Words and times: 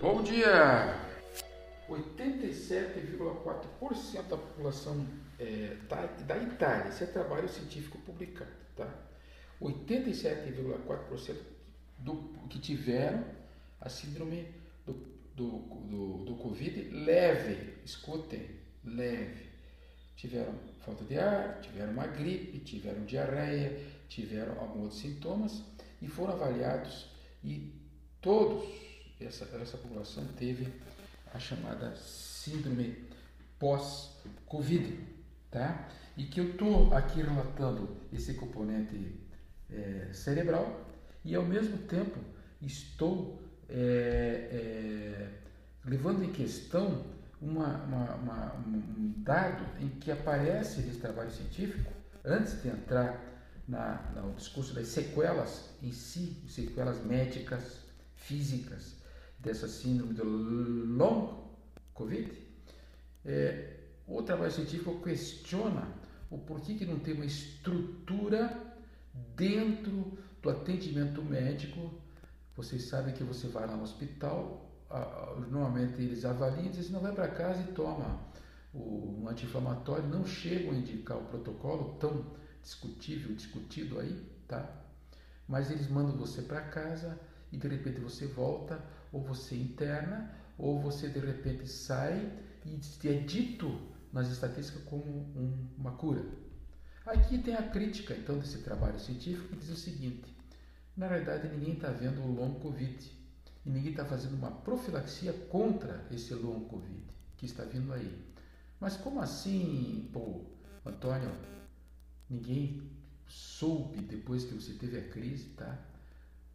Bom 0.00 0.22
dia! 0.22 0.98
87,4% 1.88 4.22
da 4.28 4.36
população 4.36 5.06
é, 5.38 5.76
da, 5.88 6.06
da 6.06 6.36
Itália, 6.38 6.88
isso 6.88 7.04
é 7.04 7.06
trabalho 7.06 7.48
científico 7.48 7.98
publicado, 7.98 8.50
tá? 8.76 8.92
87,4% 9.60 11.36
do 11.98 12.16
que 12.48 12.58
tiveram 12.58 13.24
a 13.80 13.88
síndrome 13.88 14.48
do, 14.84 14.92
do, 15.34 15.58
do, 15.58 16.24
do 16.24 16.34
Covid 16.36 16.90
leve, 16.90 17.74
escutem, 17.84 18.50
leve. 18.84 19.54
Tiveram 20.16 20.54
falta 20.80 21.04
de 21.04 21.18
ar, 21.18 21.60
tiveram 21.60 21.92
uma 21.92 22.06
gripe, 22.06 22.60
tiveram 22.60 23.04
diarreia, 23.04 23.78
tiveram 24.08 24.58
alguns 24.60 24.82
outros 24.82 25.00
sintomas 25.00 25.62
e 26.00 26.08
foram 26.08 26.34
avaliados 26.34 27.10
e 27.42 27.72
todos, 28.20 28.64
essa, 29.26 29.44
essa 29.56 29.76
população 29.76 30.26
teve 30.36 30.72
a 31.32 31.38
chamada 31.38 31.96
síndrome 31.96 32.96
pós-Covid, 33.58 34.98
tá? 35.50 35.88
E 36.16 36.24
que 36.24 36.40
eu 36.40 36.50
estou 36.50 36.94
aqui 36.94 37.22
relatando 37.22 37.96
esse 38.12 38.34
componente 38.34 39.20
é, 39.70 40.10
cerebral 40.12 40.88
e 41.24 41.34
ao 41.34 41.44
mesmo 41.44 41.78
tempo 41.78 42.20
estou 42.62 43.42
é, 43.68 44.48
é, 44.52 45.30
levando 45.84 46.22
em 46.22 46.30
questão 46.30 47.04
uma, 47.40 47.82
uma, 47.84 48.14
uma, 48.14 48.54
um 48.54 49.14
dado 49.18 49.64
em 49.82 49.88
que 49.88 50.10
aparece 50.10 50.80
nesse 50.82 51.00
trabalho 51.00 51.30
científico, 51.30 51.92
antes 52.24 52.62
de 52.62 52.68
entrar 52.68 53.20
na, 53.66 54.12
no 54.14 54.34
discurso 54.34 54.72
das 54.72 54.88
sequelas 54.88 55.70
em 55.82 55.90
si, 55.90 56.42
sequelas 56.48 57.04
médicas, 57.04 57.80
físicas 58.14 58.93
dessa 59.44 59.68
síndrome 59.68 60.14
do 60.14 60.24
long 60.24 61.44
COVID, 61.92 62.32
é, 63.24 63.76
o 64.06 64.22
trabalho 64.22 64.50
científico 64.50 65.00
questiona 65.02 65.86
o 66.30 66.38
porquê 66.38 66.74
que 66.74 66.84
não 66.84 66.98
tem 66.98 67.14
uma 67.14 67.24
estrutura 67.24 68.74
dentro 69.36 70.18
do 70.42 70.50
atendimento 70.50 71.22
médico. 71.22 71.92
Vocês 72.56 72.84
sabem 72.84 73.14
que 73.14 73.22
você 73.22 73.46
vai 73.48 73.66
lá 73.66 73.76
no 73.76 73.82
hospital, 73.82 74.70
normalmente 75.50 76.00
eles 76.00 76.24
avaliam 76.24 76.66
e 76.66 76.68
dizem, 76.68 76.92
não 76.92 77.00
vai 77.00 77.12
para 77.12 77.28
casa 77.28 77.60
e 77.62 77.72
toma 77.72 78.20
um 78.74 79.28
anti-inflamatório, 79.28 80.08
não 80.08 80.26
chegam 80.26 80.72
a 80.72 80.74
indicar 80.74 81.16
o 81.16 81.24
protocolo 81.24 81.96
tão 81.98 82.24
discutível, 82.62 83.34
discutido 83.34 84.00
aí, 84.00 84.14
tá? 84.48 84.68
Mas 85.46 85.70
eles 85.70 85.88
mandam 85.88 86.16
você 86.16 86.42
para 86.42 86.60
casa 86.60 87.18
e 87.54 87.56
de 87.56 87.68
repente 87.68 88.00
você 88.00 88.26
volta, 88.26 88.84
ou 89.12 89.22
você 89.22 89.54
interna, 89.54 90.30
ou 90.58 90.80
você 90.80 91.08
de 91.08 91.20
repente 91.20 91.68
sai 91.68 92.32
e 92.64 93.08
é 93.08 93.12
dito 93.20 93.80
nas 94.12 94.28
estatísticas 94.28 94.82
como 94.84 95.04
um, 95.04 95.68
uma 95.78 95.92
cura. 95.92 96.24
Aqui 97.06 97.38
tem 97.38 97.54
a 97.54 97.62
crítica 97.62 98.14
então 98.14 98.38
desse 98.38 98.58
trabalho 98.58 98.98
científico 98.98 99.48
que 99.48 99.56
diz 99.56 99.70
o 99.70 99.76
seguinte: 99.76 100.34
na 100.96 101.06
realidade 101.06 101.48
ninguém 101.48 101.74
está 101.74 101.90
vendo 101.90 102.22
o 102.22 102.34
long 102.34 102.54
covid 102.54 103.10
e 103.64 103.70
ninguém 103.70 103.92
está 103.92 104.04
fazendo 104.04 104.34
uma 104.34 104.50
profilaxia 104.50 105.32
contra 105.32 106.06
esse 106.10 106.34
long 106.34 106.64
covid 106.64 107.04
que 107.36 107.46
está 107.46 107.64
vindo 107.64 107.92
aí. 107.92 108.20
Mas 108.80 108.96
como 108.96 109.20
assim, 109.20 110.08
pô, 110.12 110.40
Antônio? 110.84 111.30
Ninguém 112.28 112.90
soube 113.28 114.00
depois 114.00 114.44
que 114.44 114.54
você 114.54 114.72
teve 114.72 114.98
a 114.98 115.08
crise, 115.08 115.50
tá? 115.50 115.78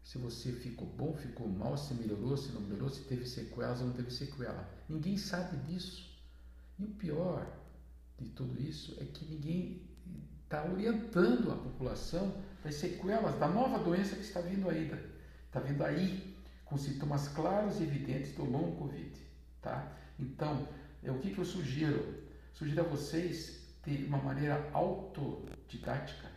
Se 0.04 0.18
você 0.18 0.52
ficou 0.52 0.88
bom, 0.88 1.14
ficou 1.14 1.48
mal, 1.48 1.78
se 1.78 1.94
melhorou, 1.94 2.36
se 2.36 2.52
não 2.52 2.62
melhorou, 2.62 2.90
se 2.90 3.02
teve 3.02 3.26
sequelas 3.28 3.80
ou 3.82 3.88
não 3.88 3.94
teve 3.94 4.12
sequela. 4.12 4.68
Ninguém 4.88 5.18
sabe 5.18 5.58
disso. 5.68 6.10
E 6.80 6.84
o 6.84 6.88
pior 6.88 7.46
de 8.18 8.30
tudo 8.30 8.60
isso 8.62 8.96
é 9.00 9.06
que 9.06 9.26
ninguém 9.26 9.82
está 10.44 10.66
orientando 10.66 11.52
a 11.52 11.56
população 11.56 12.34
das 12.64 12.76
sequelas 12.76 13.38
da 13.40 13.48
nova 13.48 13.78
doença 13.80 14.16
que 14.16 14.24
está 14.24 14.42
vindo 14.42 14.70
aí, 14.70 14.92
está 15.46 15.60
vindo 15.60 15.84
aí 15.84 16.36
com 16.66 16.78
sintomas 16.78 17.28
claros 17.30 17.80
e 17.80 17.84
evidentes 17.84 18.34
do 18.36 18.44
longo 18.44 18.78
Covid, 18.78 19.12
tá? 19.62 19.96
Então, 20.18 20.68
é 21.04 21.12
o 21.12 21.20
que, 21.20 21.34
que 21.34 21.40
eu 21.40 21.46
sugiro? 21.46 22.24
Sugiro 22.54 22.82
a 22.82 22.84
vocês 22.84 23.60
de 23.86 24.06
uma 24.06 24.18
maneira 24.18 24.70
autodidática, 24.74 26.28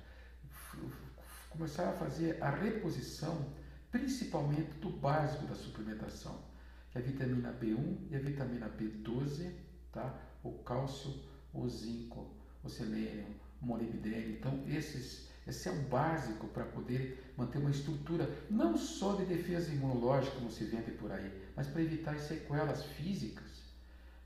começar 1.50 1.90
a 1.90 1.92
fazer 1.92 2.42
a 2.42 2.50
reposição, 2.50 3.46
principalmente 3.92 4.72
do 4.80 4.88
básico 4.88 5.46
da 5.46 5.54
suplementação, 5.54 6.40
que 6.90 6.98
é 6.98 7.00
a 7.00 7.04
vitamina 7.04 7.52
B1 7.52 7.98
e 8.10 8.16
a 8.16 8.18
vitamina 8.18 8.68
B12, 8.68 9.52
tá? 9.92 10.18
o 10.42 10.50
cálcio, 10.64 11.14
o 11.52 11.68
zinco, 11.68 12.34
o 12.64 12.68
selênio, 12.68 13.26
o 13.60 13.66
molibdênio. 13.66 14.30
Então, 14.30 14.64
esses, 14.66 15.28
esse 15.46 15.68
é 15.68 15.72
o 15.72 15.82
básico 15.82 16.48
para 16.48 16.64
poder 16.64 17.32
manter 17.36 17.58
uma 17.58 17.70
estrutura 17.70 18.28
não 18.50 18.76
só 18.76 19.14
de 19.14 19.26
defesa 19.26 19.70
imunológica, 19.70 20.36
como 20.36 20.50
se 20.50 20.64
vende 20.64 20.90
por 20.92 21.12
aí, 21.12 21.30
mas 21.54 21.68
para 21.68 21.82
evitar 21.82 22.18
sequelas 22.18 22.84
físicas. 22.84 23.62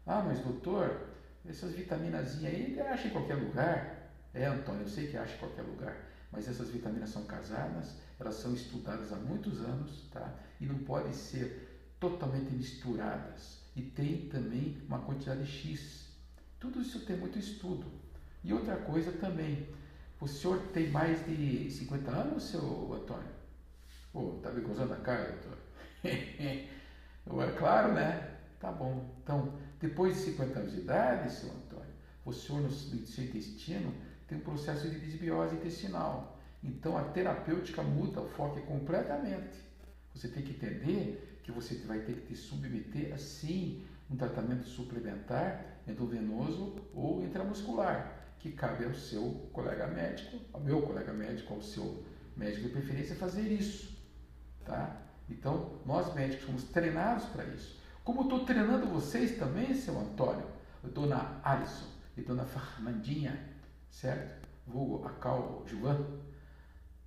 Ah, 0.06 0.22
mas 0.24 0.38
doutor, 0.38 1.08
essas 1.44 1.72
vitaminas 1.72 2.42
aí 2.44 2.80
acha 2.80 3.08
em 3.08 3.10
qualquer 3.10 3.34
lugar. 3.34 4.12
É, 4.32 4.46
Antônio, 4.46 4.82
eu 4.82 4.88
sei 4.88 5.08
que 5.08 5.16
acha 5.16 5.34
em 5.34 5.38
qualquer 5.38 5.62
lugar. 5.62 5.96
Mas 6.30 6.48
essas 6.48 6.70
vitaminas 6.70 7.10
são 7.10 7.24
casadas, 7.24 7.94
elas 8.18 8.34
são 8.34 8.52
estudadas 8.52 9.12
há 9.12 9.16
muitos 9.16 9.60
anos, 9.60 10.08
tá? 10.12 10.34
E 10.60 10.66
não 10.66 10.78
podem 10.78 11.12
ser 11.12 11.94
totalmente 12.00 12.52
misturadas. 12.52 13.58
E 13.74 13.82
tem 13.82 14.28
também 14.28 14.82
uma 14.88 15.00
quantidade 15.00 15.46
X. 15.46 16.08
Tudo 16.58 16.80
isso 16.80 17.04
tem 17.06 17.16
muito 17.16 17.38
estudo. 17.38 17.86
E 18.42 18.52
outra 18.52 18.76
coisa 18.76 19.12
também, 19.12 19.68
o 20.20 20.26
senhor 20.26 20.58
tem 20.72 20.90
mais 20.90 21.24
de 21.26 21.70
50 21.70 22.10
anos, 22.10 22.44
seu 22.44 22.94
Antônio? 22.94 23.28
Pô, 24.12 24.38
tá 24.42 24.50
me 24.50 24.62
gozando 24.62 24.94
a 24.94 24.96
cara, 24.96 25.32
doutor? 25.32 25.58
é 26.04 27.52
claro, 27.58 27.92
né? 27.92 28.36
Tá 28.58 28.72
bom. 28.72 29.14
Então, 29.22 29.52
depois 29.80 30.16
de 30.16 30.22
50 30.22 30.58
anos 30.58 30.72
de 30.72 30.80
idade, 30.80 31.32
seu 31.32 31.50
Antônio, 31.50 31.92
o 32.24 32.32
senhor 32.32 32.62
no 32.62 32.70
seu 32.70 33.24
intestino 33.24 33.92
tem 34.26 34.38
um 34.38 34.42
processo 34.42 34.88
de 34.88 34.98
desbiose 34.98 35.56
intestinal. 35.56 36.38
Então 36.62 36.96
a 36.96 37.04
terapêutica 37.04 37.82
muda, 37.82 38.20
o 38.20 38.28
foco 38.28 38.60
completamente. 38.62 39.64
Você 40.14 40.28
tem 40.28 40.42
que 40.42 40.52
entender 40.52 41.40
que 41.42 41.52
você 41.52 41.76
vai 41.86 42.00
ter 42.00 42.14
que 42.14 42.26
te 42.28 42.36
submeter 42.36 43.14
assim 43.14 43.84
um 44.10 44.16
tratamento 44.16 44.64
suplementar 44.64 45.64
endovenoso 45.86 46.76
ou 46.94 47.22
intramuscular, 47.22 48.34
que 48.38 48.52
cabe 48.52 48.84
ao 48.84 48.94
seu 48.94 49.48
colega 49.52 49.86
médico, 49.86 50.38
ao 50.52 50.60
meu 50.60 50.82
colega 50.82 51.12
médico, 51.12 51.54
ao 51.54 51.62
seu 51.62 52.04
médico 52.36 52.62
de 52.62 52.68
preferência 52.70 53.16
fazer 53.16 53.50
isso, 53.50 53.96
tá? 54.64 55.02
Então, 55.28 55.80
nós 55.84 56.14
médicos 56.14 56.46
somos 56.46 56.64
treinados 56.64 57.24
para 57.26 57.44
isso. 57.46 57.80
Como 58.04 58.22
estou 58.22 58.44
treinando 58.44 58.86
vocês 58.86 59.36
também, 59.38 59.74
seu 59.74 59.98
Antônio, 59.98 60.46
dona 60.94 61.40
Alisson 61.42 61.88
e 62.16 62.22
dona 62.22 62.44
Fernandinha, 62.44 63.55
certo? 63.90 64.46
Vulgo 64.66 65.06
a 65.06 65.12
Cal 65.12 65.64
Joan. 65.66 66.04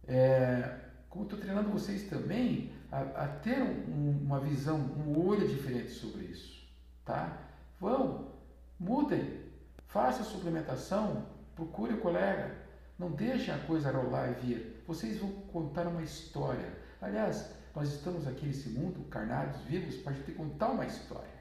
É, 0.07 0.79
como 1.09 1.25
estou 1.25 1.39
treinando 1.39 1.69
vocês 1.69 2.03
também 2.09 2.71
a, 2.91 3.01
a 3.01 3.27
ter 3.27 3.61
um, 3.61 4.19
uma 4.23 4.39
visão, 4.39 4.77
um 4.77 5.27
olho 5.27 5.47
diferente 5.47 5.91
sobre 5.91 6.25
isso, 6.25 6.67
tá? 7.05 7.37
Vão, 7.79 8.31
mudem, 8.79 9.41
faça 9.87 10.21
a 10.21 10.25
suplementação, 10.25 11.25
procure 11.55 11.93
o 11.93 12.01
colega, 12.01 12.55
não 12.97 13.11
deixem 13.11 13.53
a 13.53 13.59
coisa 13.59 13.91
rolar 13.91 14.31
e 14.31 14.33
vir. 14.45 14.83
Vocês 14.87 15.17
vão 15.17 15.31
contar 15.53 15.87
uma 15.87 16.01
história. 16.01 16.77
Aliás, 17.01 17.51
nós 17.75 17.93
estamos 17.93 18.27
aqui 18.27 18.45
nesse 18.45 18.69
mundo, 18.69 19.07
carnados, 19.09 19.61
vivos, 19.61 19.95
para 19.97 20.11
a 20.11 20.15
gente 20.15 20.31
contar 20.33 20.69
uma 20.69 20.85
história. 20.85 21.39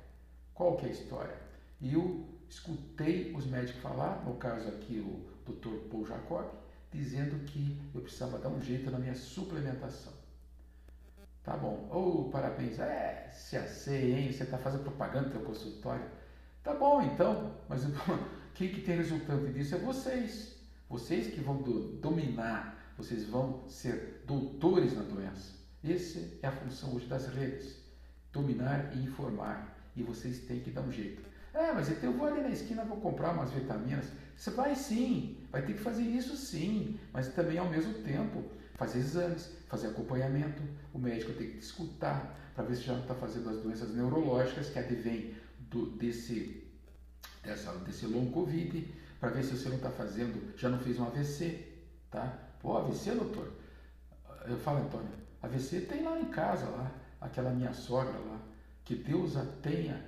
Qual 0.55 0.77
que 0.77 0.87
é 0.87 0.89
a 0.89 0.93
história? 0.93 1.37
E 1.81 1.95
eu 1.95 2.25
escutei 2.49 3.33
os 3.35 3.47
médicos 3.47 3.81
falar, 3.83 4.25
no 4.25 4.35
caso 4.35 4.69
aqui 4.69 5.01
o 5.01 5.29
Dr. 5.51 5.89
Paul 5.91 6.07
Jacob, 6.07 6.47
dizendo 6.93 7.45
que 7.45 7.79
eu 7.95 8.01
precisava 8.01 8.39
dar 8.39 8.49
um 8.49 8.61
jeito 8.61 8.91
na 8.91 8.99
minha 8.99 9.15
suplementação. 9.15 10.13
Tá 11.43 11.57
bom. 11.57 11.89
Oh, 11.91 12.31
parabéns. 12.31 12.79
É, 12.79 13.31
se 13.33 13.59
sei, 13.69 14.13
hein? 14.13 14.33
Você 14.33 14.43
está 14.43 14.59
fazendo 14.59 14.83
propaganda 14.83 15.29
no 15.29 15.33
seu 15.33 15.43
consultório. 15.43 16.05
Tá 16.63 16.75
bom, 16.75 17.03
então. 17.03 17.55
Mas 17.69 17.83
quem 18.55 18.71
que 18.71 18.83
tem 18.83 18.97
resultante 18.97 19.53
disso 19.53 19.75
é 19.75 19.79
vocês. 19.79 20.57
Vocês 20.89 21.29
que 21.29 21.41
vão 21.41 21.63
do, 21.63 21.97
dominar, 21.97 22.93
vocês 22.97 23.25
vão 23.25 23.69
ser 23.69 24.23
doutores 24.27 24.95
na 24.95 25.03
doença. 25.03 25.55
Essa 25.83 26.19
é 26.43 26.49
a 26.49 26.53
função 26.53 26.95
hoje 26.95 27.07
das 27.07 27.27
redes: 27.29 27.79
dominar 28.33 28.95
e 28.95 29.05
informar. 29.05 29.75
E 29.97 30.03
vocês 30.03 30.41
têm 30.41 30.61
que 30.61 30.71
dar 30.71 30.83
um 30.83 30.93
jeito. 30.93 31.28
É, 31.55 31.73
mas 31.73 31.91
eu 32.03 32.13
vou 32.13 32.27
ali 32.27 32.43
na 32.43 32.51
esquina, 32.51 32.85
vou 32.85 32.99
comprar 32.99 33.33
umas 33.33 33.51
vitaminas. 33.51 34.07
Você 34.37 34.51
vai 34.51 34.75
sim, 34.75 35.37
vai 35.51 35.63
ter 35.63 35.73
que 35.73 35.81
fazer 35.81 36.03
isso 36.03 36.37
sim, 36.37 36.99
mas 37.13 37.29
também 37.29 37.59
ao 37.59 37.69
mesmo 37.69 37.95
tempo 38.05 38.45
fazer 38.75 39.01
exames, 39.01 39.51
fazer 39.69 39.89
acompanhamento, 39.89 40.63
o 40.95 40.99
médico 40.99 41.33
tem 41.33 41.51
que 41.51 41.59
escutar 41.59 42.37
para 42.55 42.65
ver 42.65 42.77
se 42.77 42.83
já 42.83 42.93
não 42.93 43.03
está 43.03 43.15
fazendo 43.15 43.51
as 43.51 43.59
doenças 43.59 43.95
neurológicas 43.95 44.71
que 44.71 44.79
advêm 44.79 45.35
do, 45.59 45.87
desse, 45.97 46.65
dessa, 47.43 47.73
desse 47.79 48.07
long 48.07 48.31
Covid, 48.31 48.95
para 49.19 49.31
ver 49.31 49.43
se 49.43 49.57
você 49.57 49.69
não 49.69 49.77
está 49.77 49.91
fazendo, 49.91 50.57
já 50.57 50.69
não 50.69 50.79
fez 50.79 50.99
um 50.99 51.05
AVC, 51.05 51.67
tá? 52.11 52.39
Pô, 52.61 52.77
AVC, 52.77 53.13
doutor? 53.13 53.53
Eu 54.47 54.57
falo, 54.59 54.79
Antônio, 54.79 55.11
AVC 55.43 55.83
tem 55.83 56.05
lá 56.05 56.19
em 56.19 56.27
casa, 56.27 56.67
lá, 56.67 56.93
aquela 57.21 57.51
minha 57.51 57.73
sogra 57.73 58.17
lá, 58.17 58.41
que 58.85 58.95
Deus 58.95 59.37
a 59.37 59.45
tenha, 59.63 60.05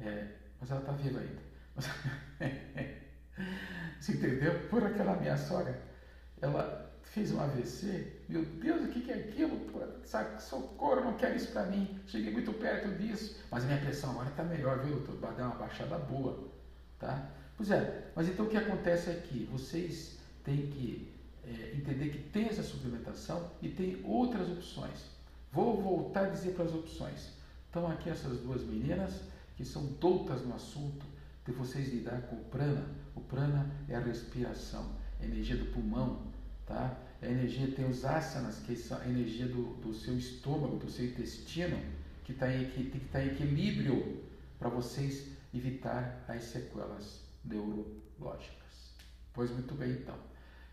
é, 0.00 0.28
mas 0.60 0.70
ela 0.70 0.80
está 0.80 0.92
viva 0.92 1.20
ainda. 1.20 1.40
Você 4.00 4.12
entendeu? 4.12 4.68
Por 4.68 4.84
aquela 4.84 5.16
minha 5.16 5.36
sogra, 5.36 5.80
ela 6.40 6.90
fez 7.02 7.32
um 7.32 7.40
AVC, 7.40 8.20
meu 8.28 8.44
Deus, 8.44 8.84
o 8.84 8.88
que 8.88 9.10
é 9.10 9.14
aquilo? 9.14 9.58
Socorro, 10.38 11.00
não 11.02 11.16
quero 11.16 11.36
isso 11.36 11.52
para 11.52 11.66
mim. 11.66 11.98
Cheguei 12.06 12.32
muito 12.32 12.52
perto 12.52 12.96
disso, 12.96 13.36
mas 13.50 13.64
a 13.64 13.66
minha 13.66 13.80
pressão 13.80 14.10
agora 14.10 14.28
está 14.30 14.42
melhor, 14.44 14.78
viu, 14.80 14.96
doutor? 14.96 15.16
Vai 15.16 15.34
dar 15.34 15.46
uma 15.46 15.56
baixada 15.56 15.98
boa, 15.98 16.48
tá? 16.98 17.30
Pois 17.56 17.70
é, 17.70 18.10
mas 18.14 18.28
então 18.28 18.46
o 18.46 18.48
que 18.48 18.56
acontece 18.56 19.10
aqui? 19.10 19.48
Vocês 19.50 20.18
têm 20.44 20.68
que 20.68 21.12
é, 21.44 21.74
entender 21.76 22.10
que 22.10 22.18
tem 22.30 22.48
essa 22.48 22.62
suplementação 22.62 23.50
e 23.60 23.68
tem 23.68 24.00
outras 24.04 24.48
opções. 24.48 25.10
Vou 25.52 25.80
voltar 25.82 26.26
a 26.26 26.30
dizer 26.30 26.52
para 26.52 26.64
as 26.64 26.74
opções. 26.74 27.32
Estão 27.66 27.90
aqui 27.90 28.08
essas 28.08 28.38
duas 28.38 28.62
meninas 28.62 29.20
que 29.60 29.66
são 29.66 29.84
doutas 30.00 30.40
no 30.40 30.54
assunto 30.54 31.04
de 31.44 31.52
vocês 31.52 31.92
lidar 31.92 32.22
com 32.22 32.36
o 32.36 32.44
prana. 32.44 32.88
O 33.14 33.20
prana 33.20 33.70
é 33.90 33.94
a 33.94 34.00
respiração, 34.00 34.96
a 35.20 35.24
energia 35.26 35.54
do 35.54 35.66
pulmão, 35.66 36.32
tá? 36.64 36.96
A 37.20 37.26
energia 37.26 37.70
tem 37.70 37.86
os 37.86 38.02
asanas, 38.02 38.58
que 38.60 38.74
são 38.74 38.96
a 38.96 39.06
energia 39.06 39.46
do, 39.46 39.74
do 39.82 39.92
seu 39.92 40.16
estômago, 40.16 40.78
do 40.78 40.90
seu 40.90 41.04
intestino, 41.04 41.78
que, 42.24 42.32
tá 42.32 42.50
em, 42.50 42.70
que 42.70 42.84
tem 42.84 43.00
que 43.00 43.04
estar 43.04 43.22
em 43.22 43.32
equilíbrio 43.32 44.24
para 44.58 44.70
vocês 44.70 45.26
evitar 45.52 46.24
as 46.26 46.44
sequelas 46.44 47.20
neurológicas. 47.44 48.94
Pois 49.34 49.50
muito 49.50 49.74
bem, 49.74 49.90
então. 49.90 50.16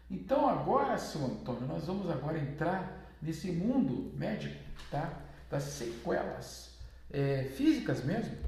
Então 0.09 0.47
agora, 0.47 0.97
seu 0.97 1.25
Antônio, 1.25 1.67
nós 1.67 1.83
vamos 1.83 2.09
agora 2.09 2.39
entrar 2.39 3.13
nesse 3.21 3.51
mundo 3.51 4.17
médico, 4.17 4.55
tá? 4.89 5.25
Das 5.49 5.63
sequelas 5.63 6.77
é, 7.11 7.43
físicas 7.43 8.05
mesmo, 8.05 8.46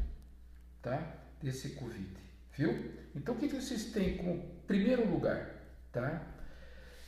tá? 0.81 1.16
Desse 1.42 1.70
Covid, 1.70 2.10
viu? 2.58 2.92
Então 3.16 3.36
o 3.36 3.38
que, 3.38 3.48
que 3.48 3.56
vocês 3.56 3.86
têm 3.86 4.18
como 4.18 4.44
primeiro 4.68 5.10
lugar, 5.10 5.56
tá? 5.92 6.28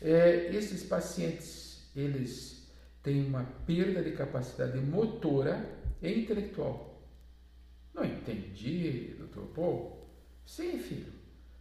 É, 0.01 0.53
esses 0.55 0.83
pacientes, 0.83 1.89
eles 1.95 2.67
têm 3.03 3.25
uma 3.25 3.43
perda 3.65 4.01
de 4.01 4.11
capacidade 4.11 4.79
motora 4.79 5.63
e 6.01 6.21
intelectual. 6.21 7.01
Não 7.93 8.03
entendi, 8.03 9.15
doutor 9.17 9.47
Paul? 9.47 10.07
Sim, 10.45 10.79
filho. 10.79 11.11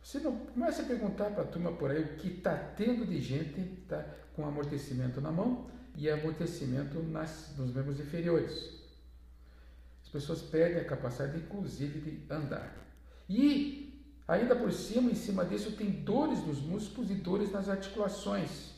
Você 0.02 0.18
não 0.20 0.36
começa 0.38 0.82
a 0.82 0.86
perguntar 0.86 1.30
para 1.30 1.42
a 1.42 1.46
turma 1.46 1.72
por 1.72 1.90
aí 1.90 2.02
o 2.02 2.16
que 2.16 2.28
está 2.28 2.56
tendo 2.56 3.06
de 3.06 3.20
gente 3.20 3.60
tá, 3.86 4.02
com 4.34 4.46
amortecimento 4.46 5.20
na 5.20 5.30
mão 5.30 5.70
e 5.96 6.08
amortecimento 6.08 7.02
nas, 7.02 7.54
nos 7.58 7.74
membros 7.74 8.00
inferiores. 8.00 8.79
As 10.10 10.12
pessoas 10.12 10.42
perdem 10.42 10.80
a 10.80 10.84
capacidade, 10.84 11.38
inclusive, 11.38 12.00
de 12.00 12.32
andar. 12.34 12.76
E, 13.28 14.04
ainda 14.26 14.56
por 14.56 14.72
cima, 14.72 15.08
em 15.08 15.14
cima 15.14 15.44
disso, 15.44 15.76
tem 15.76 15.88
dores 15.88 16.44
nos 16.44 16.58
músculos 16.60 17.12
e 17.12 17.14
dores 17.14 17.52
nas 17.52 17.68
articulações. 17.68 18.72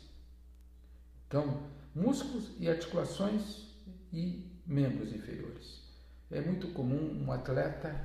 Então, 1.26 1.62
músculos 1.94 2.50
e 2.60 2.68
articulações 2.68 3.62
e 4.12 4.46
membros 4.66 5.10
inferiores. 5.14 5.80
É 6.30 6.42
muito 6.42 6.68
comum 6.74 7.24
um 7.24 7.32
atleta 7.32 7.98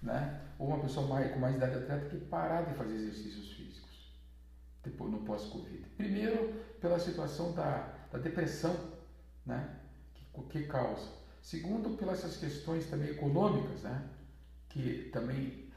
né? 0.00 0.40
ou 0.58 0.68
uma 0.68 0.80
pessoa 0.80 1.06
mais, 1.06 1.30
com 1.30 1.40
mais 1.40 1.56
idade 1.56 1.76
atleta 1.76 2.08
que 2.08 2.24
parar 2.24 2.62
de 2.62 2.72
fazer 2.72 2.94
exercícios 2.94 3.52
físicos 3.52 4.18
depois 4.82 5.12
no 5.12 5.18
pós-Covid. 5.26 5.84
Primeiro, 5.98 6.54
pela 6.80 6.98
situação 6.98 7.52
da, 7.52 7.92
da 8.10 8.18
depressão 8.18 8.74
né? 9.44 9.76
que, 10.14 10.24
que 10.44 10.66
causa. 10.66 11.21
Segundo, 11.42 11.96
pelas 11.96 12.20
essas 12.20 12.36
questões 12.36 12.86
também 12.86 13.10
econômicas, 13.10 13.82
né? 13.82 14.08
que 14.68 15.10
também 15.12 15.68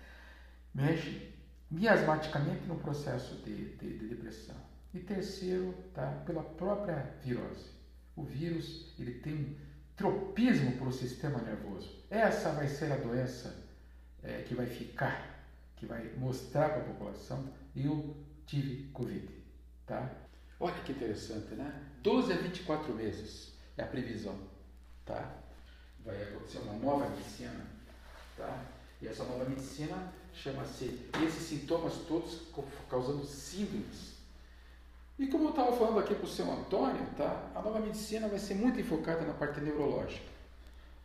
mexem 0.74 1.34
miasmaticamente 1.70 2.66
no 2.66 2.78
processo 2.78 3.36
de, 3.44 3.76
de, 3.76 3.98
de 3.98 4.08
depressão. 4.08 4.56
E 4.94 5.00
terceiro, 5.00 5.74
tá? 5.94 6.24
pela 6.26 6.44
própria 6.44 7.16
virose. 7.24 7.72
O 8.16 8.24
vírus 8.24 8.94
ele 9.00 9.16
tem 9.16 9.34
um 9.34 9.56
tropismo 9.98 10.78
para 10.78 10.88
o 10.88 10.94
sistema 10.94 11.42
nervoso. 11.42 12.06
Essa 12.10 12.52
vai 12.52 12.68
ser 12.68 12.92
a 12.92 12.98
doença 12.98 13.66
é, 14.24 14.44
que 14.44 14.54
vai 14.54 14.68
ficar, 14.68 15.48
que 15.76 15.86
vai 15.86 16.14
mostrar 16.18 16.70
para 16.70 16.82
a 16.82 16.86
população, 16.86 17.52
eu 17.76 18.16
tive 18.46 18.90
Covid. 18.92 19.28
Tá? 19.86 20.12
Olha 20.60 20.76
que 20.84 20.92
interessante, 20.92 21.54
né? 21.56 21.84
12 22.02 22.32
a 22.32 22.38
24 22.38 22.94
meses 22.94 23.54
é 23.76 23.84
a 23.84 23.88
previsão. 23.88 24.38
Tá? 25.06 25.44
Vai 26.06 26.22
acontecer 26.22 26.60
uma 26.60 26.74
nova 26.74 27.10
medicina. 27.10 27.66
Tá? 28.38 28.64
E 29.02 29.08
essa 29.08 29.24
nova 29.24 29.46
medicina 29.46 30.14
chama-se 30.34 31.10
esses 31.26 31.48
sintomas 31.48 31.94
todos 32.08 32.42
causando 32.90 33.26
síndromes. 33.26 34.16
E 35.18 35.28
como 35.28 35.46
eu 35.46 35.50
estava 35.52 35.76
falando 35.76 36.00
aqui 36.00 36.14
para 36.14 36.26
o 36.26 36.30
seu 36.30 36.50
Antônio, 36.52 37.06
tá? 37.18 37.50
a 37.56 37.62
nova 37.62 37.80
medicina 37.80 38.28
vai 38.28 38.38
ser 38.38 38.56
muito 38.56 38.80
enfocada 38.80 39.22
na 39.22 39.34
parte 39.34 39.62
neurológica. 39.62 40.36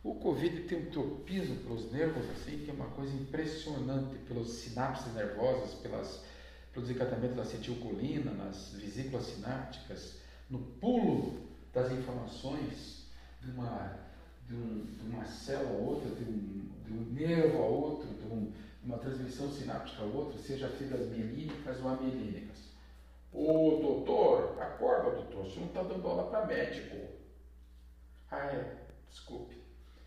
O 0.03 0.15
Covid 0.15 0.63
tem 0.63 0.79
um 0.79 0.89
tropismo 0.89 1.57
pelos 1.57 1.91
nervos, 1.91 2.27
assim, 2.31 2.57
que 2.57 2.71
é 2.71 2.73
uma 2.73 2.87
coisa 2.87 3.13
impressionante, 3.13 4.15
pelas 4.27 4.49
sinapses 4.49 5.13
nervosas, 5.13 5.75
pelas, 5.75 6.23
pelo 6.73 6.85
desencadeamento 6.85 7.35
da 7.35 7.43
acetilcolina, 7.43 8.31
nas 8.31 8.73
vesículas 8.73 9.27
sinápticas, 9.27 10.15
no 10.49 10.59
pulo 10.59 11.39
das 11.71 11.91
informações 11.91 13.05
de 13.41 13.51
uma, 13.51 13.95
de, 14.51 14.55
um, 14.57 14.85
de 14.97 15.05
uma 15.05 15.25
célula 15.25 15.69
a 15.69 15.81
outra, 15.81 16.09
de 16.09 16.23
um, 16.23 16.69
de 16.85 16.93
um 16.93 17.13
nervo 17.13 17.57
a 17.57 17.65
outro, 17.65 18.07
de, 18.07 18.27
um, 18.27 18.51
uma 18.83 18.97
transmissão 18.97 19.49
sináptica 19.49 20.03
a 20.03 20.05
outra, 20.05 20.37
seja 20.37 20.67
fibras 20.67 21.07
mielínicas 21.07 21.79
ou 21.81 21.87
amielínicas. 21.87 22.71
Ô 23.31 23.79
doutor, 23.81 24.61
acorda 24.61 25.11
doutor, 25.11 25.45
você 25.45 25.59
não 25.59 25.67
está 25.67 25.83
dando 25.83 26.05
aula 26.05 26.29
para 26.29 26.45
médico. 26.45 26.97
Ah, 28.29 28.47
é, 28.47 28.75
desculpe. 29.09 29.55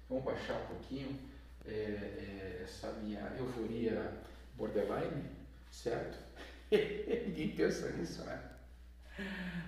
Vamos 0.09 0.25
baixar 0.25 0.61
um 0.61 0.67
pouquinho 0.67 1.19
é, 1.65 1.71
é, 1.71 2.61
essa 2.63 2.93
minha 2.93 3.21
euforia 3.39 4.13
borderline, 4.57 5.25
certo? 5.71 6.19
Ninguém 6.71 7.57
pensa 7.57 7.91
nisso, 7.93 8.23
né? 8.25 8.51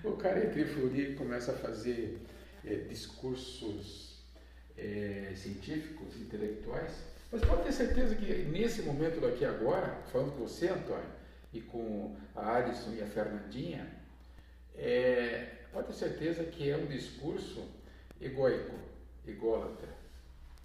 O 0.03 0.11
cara 0.17 0.45
entra 0.45 0.59
em 0.59 0.63
euforia 0.63 1.09
e 1.09 1.15
começa 1.15 1.51
a 1.53 1.55
fazer 1.55 2.21
é, 2.63 2.75
discursos 2.75 4.16
é, 4.77 5.33
científicos, 5.35 6.15
intelectuais, 6.17 6.91
mas 7.31 7.41
pode 7.41 7.63
ter 7.63 7.71
certeza 7.71 8.15
que 8.15 8.43
nesse 8.43 8.81
momento 8.83 9.19
daqui 9.19 9.43
agora, 9.43 10.01
falando 10.11 10.31
com 10.31 10.47
você, 10.47 10.69
Antônio, 10.69 11.17
e 11.53 11.61
com 11.61 12.15
a 12.35 12.55
Alisson 12.55 12.93
e 12.93 13.01
a 13.01 13.05
Fernandinha, 13.05 13.87
é, 14.75 15.47
pode 15.71 15.87
ter 15.87 15.93
certeza 15.93 16.43
que 16.43 16.69
é 16.69 16.77
um 16.77 16.85
discurso 16.85 17.67
egoico, 18.21 18.75
ególatra, 19.25 19.89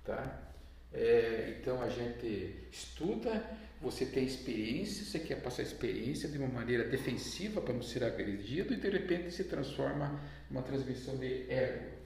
Tá? 0.05 0.53
É, 0.93 1.57
então 1.59 1.81
a 1.81 1.89
gente 1.89 2.55
estuda, 2.71 3.43
você 3.81 4.05
tem 4.05 4.25
experiência, 4.25 5.05
você 5.05 5.19
quer 5.21 5.41
passar 5.41 5.63
experiência 5.63 6.29
de 6.29 6.37
uma 6.39 6.49
maneira 6.49 6.85
defensiva 6.85 7.61
para 7.61 7.73
não 7.73 7.83
ser 7.83 8.05
agredido 8.05 8.75
e 8.75 8.77
de 8.77 8.91
repente 8.91 9.31
se 9.31 9.45
transforma 9.45 10.21
numa 10.51 10.63
transmissão 10.63 11.17
de 11.17 11.51
ego. 11.51 12.02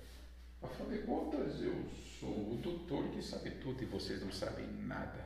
Afinal 0.62 0.90
de 0.90 0.98
contas, 0.98 1.62
eu 1.62 1.74
sou 2.18 2.52
o 2.52 2.56
doutor 2.56 3.08
que 3.10 3.22
sabe 3.22 3.50
tudo 3.52 3.82
e 3.82 3.86
vocês 3.86 4.22
não 4.22 4.32
sabem 4.32 4.66
nada. 4.86 5.24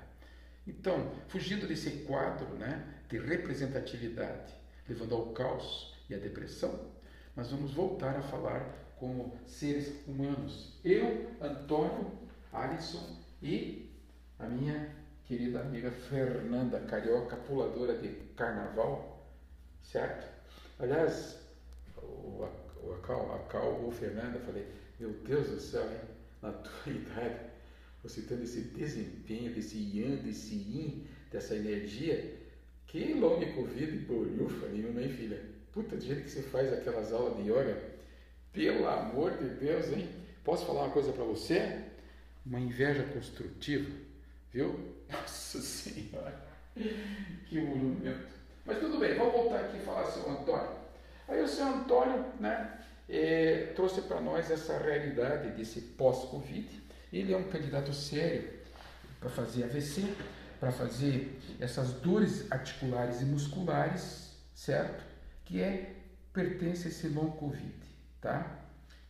Então, 0.66 1.12
fugindo 1.28 1.66
desse 1.66 2.04
quadro 2.04 2.46
né, 2.56 2.84
de 3.08 3.18
representatividade, 3.18 4.52
levando 4.88 5.14
ao 5.14 5.26
caos 5.32 5.96
e 6.08 6.14
à 6.14 6.18
depressão, 6.18 6.90
nós 7.34 7.50
vamos 7.50 7.72
voltar 7.72 8.16
a 8.16 8.22
falar 8.22 8.94
como 8.96 9.34
seres 9.46 10.06
humanos. 10.06 10.78
Eu, 10.84 11.30
Antônio, 11.40 12.12
Alisson 12.52 13.16
e 13.42 13.90
a 14.38 14.46
minha 14.46 14.94
querida 15.24 15.60
amiga 15.60 15.90
Fernanda 15.90 16.80
Carioca, 16.80 17.36
puladora 17.36 17.96
de 17.96 18.08
carnaval, 18.34 19.26
certo? 19.82 20.28
Aliás, 20.78 21.38
o, 21.96 22.00
o, 22.02 22.94
a, 22.94 23.06
Cal, 23.06 23.34
a 23.34 23.38
Cal 23.48 23.80
ou 23.82 23.92
Fernanda, 23.92 24.40
falei, 24.40 24.66
meu 25.00 25.10
Deus 25.24 25.48
do 25.48 25.58
céu, 25.58 25.82
hein? 25.90 26.10
na 26.42 26.52
tua 26.52 26.92
idade, 26.92 27.40
você 28.02 28.22
tendo 28.22 28.44
esse 28.44 28.60
desempenho, 28.60 29.52
desse 29.52 29.76
yang, 29.76 30.16
desse 30.22 30.54
yin, 30.54 31.06
dessa 31.30 31.56
energia, 31.56 32.38
que 32.86 33.14
long 33.14 33.40
Covid 33.54 33.98
bolhufa 34.06 34.66
nenhuma, 34.68 35.00
hein, 35.00 35.10
filha? 35.10 35.40
Puta, 35.72 35.96
do 35.96 36.02
jeito 36.02 36.24
que 36.24 36.30
você 36.30 36.42
faz 36.42 36.72
aquelas 36.72 37.12
aulas 37.12 37.36
de 37.36 37.50
yoga, 37.50 37.90
Pelo 38.52 38.88
amor 38.88 39.36
de 39.38 39.48
Deus, 39.64 39.92
hein? 39.92 40.08
Posso 40.42 40.66
falar 40.66 40.84
uma 40.84 40.92
coisa 40.92 41.12
para 41.12 41.22
você? 41.22 41.84
Uma 42.44 42.58
inveja 42.58 43.04
construtiva, 43.04 43.88
viu? 44.52 44.94
Nossa 45.08 45.60
Senhora, 45.60 46.34
que 46.74 47.60
monumento. 47.60 48.34
Mas 48.66 48.78
tudo 48.78 48.98
bem, 48.98 49.14
vamos 49.16 49.32
voltar 49.32 49.60
aqui 49.60 49.76
e 49.76 49.84
falar 49.84 50.04
seu 50.06 50.28
Antônio. 50.28 50.80
Aí 51.28 51.40
o 51.40 51.48
seu 51.48 51.66
Antônio, 51.66 52.24
né, 52.40 52.80
é, 53.10 53.72
trouxe 53.74 54.02
para 54.02 54.20
nós 54.20 54.50
essa 54.50 54.78
realidade 54.78 55.50
desse 55.50 55.80
pós-Covid. 55.80 56.68
Ele 57.12 57.32
é 57.32 57.36
um 57.36 57.44
candidato 57.44 57.92
sério 57.92 58.48
para 59.18 59.28
fazer 59.28 59.64
AVC, 59.64 60.04
para 60.60 60.70
fazer 60.70 61.38
essas 61.58 61.92
dores 61.94 62.50
articulares 62.50 63.20
e 63.20 63.24
musculares, 63.24 64.36
certo? 64.54 65.02
Que 65.44 65.60
é 65.60 65.96
pertence 66.32 66.86
a 66.86 66.90
esse 66.90 67.08
long 67.08 67.30
Covid, 67.32 67.74
tá? 68.20 68.58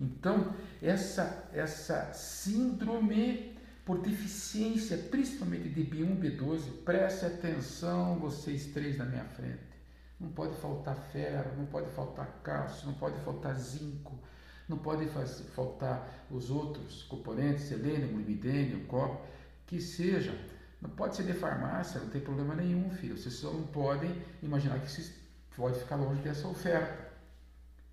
Então, 0.00 0.54
essa, 0.82 1.50
essa 1.52 2.12
síndrome 2.14 3.54
por 3.84 4.00
deficiência, 4.00 4.96
principalmente 4.96 5.68
de 5.68 5.82
B1, 5.82 6.18
B12, 6.18 6.84
preste 6.84 7.26
atenção, 7.26 8.18
vocês 8.18 8.66
três 8.66 8.96
na 8.96 9.04
minha 9.04 9.24
frente. 9.24 9.69
Não 10.20 10.28
pode 10.28 10.54
faltar 10.56 10.94
ferro, 10.94 11.56
não 11.56 11.66
pode 11.66 11.90
faltar 11.90 12.40
cálcio, 12.42 12.86
não 12.86 12.94
pode 12.94 13.18
faltar 13.20 13.54
zinco, 13.54 14.18
não 14.68 14.76
pode 14.76 15.08
faltar 15.54 16.26
os 16.30 16.50
outros 16.50 17.02
componentes, 17.04 17.64
selênio, 17.64 18.12
molibdênio, 18.12 18.86
cobre, 18.86 19.18
que 19.66 19.80
seja. 19.80 20.32
Não 20.80 20.90
pode 20.90 21.16
ser 21.16 21.24
de 21.24 21.32
farmácia, 21.32 22.00
não 22.00 22.08
tem 22.08 22.20
problema 22.20 22.54
nenhum, 22.54 22.90
filho. 22.90 23.16
Vocês 23.16 23.34
só 23.34 23.50
não 23.50 23.64
podem 23.64 24.14
imaginar 24.42 24.78
que 24.80 24.90
vocês 24.90 25.12
pode 25.56 25.78
ficar 25.78 25.96
longe 25.96 26.20
dessa 26.22 26.46
oferta. 26.46 27.10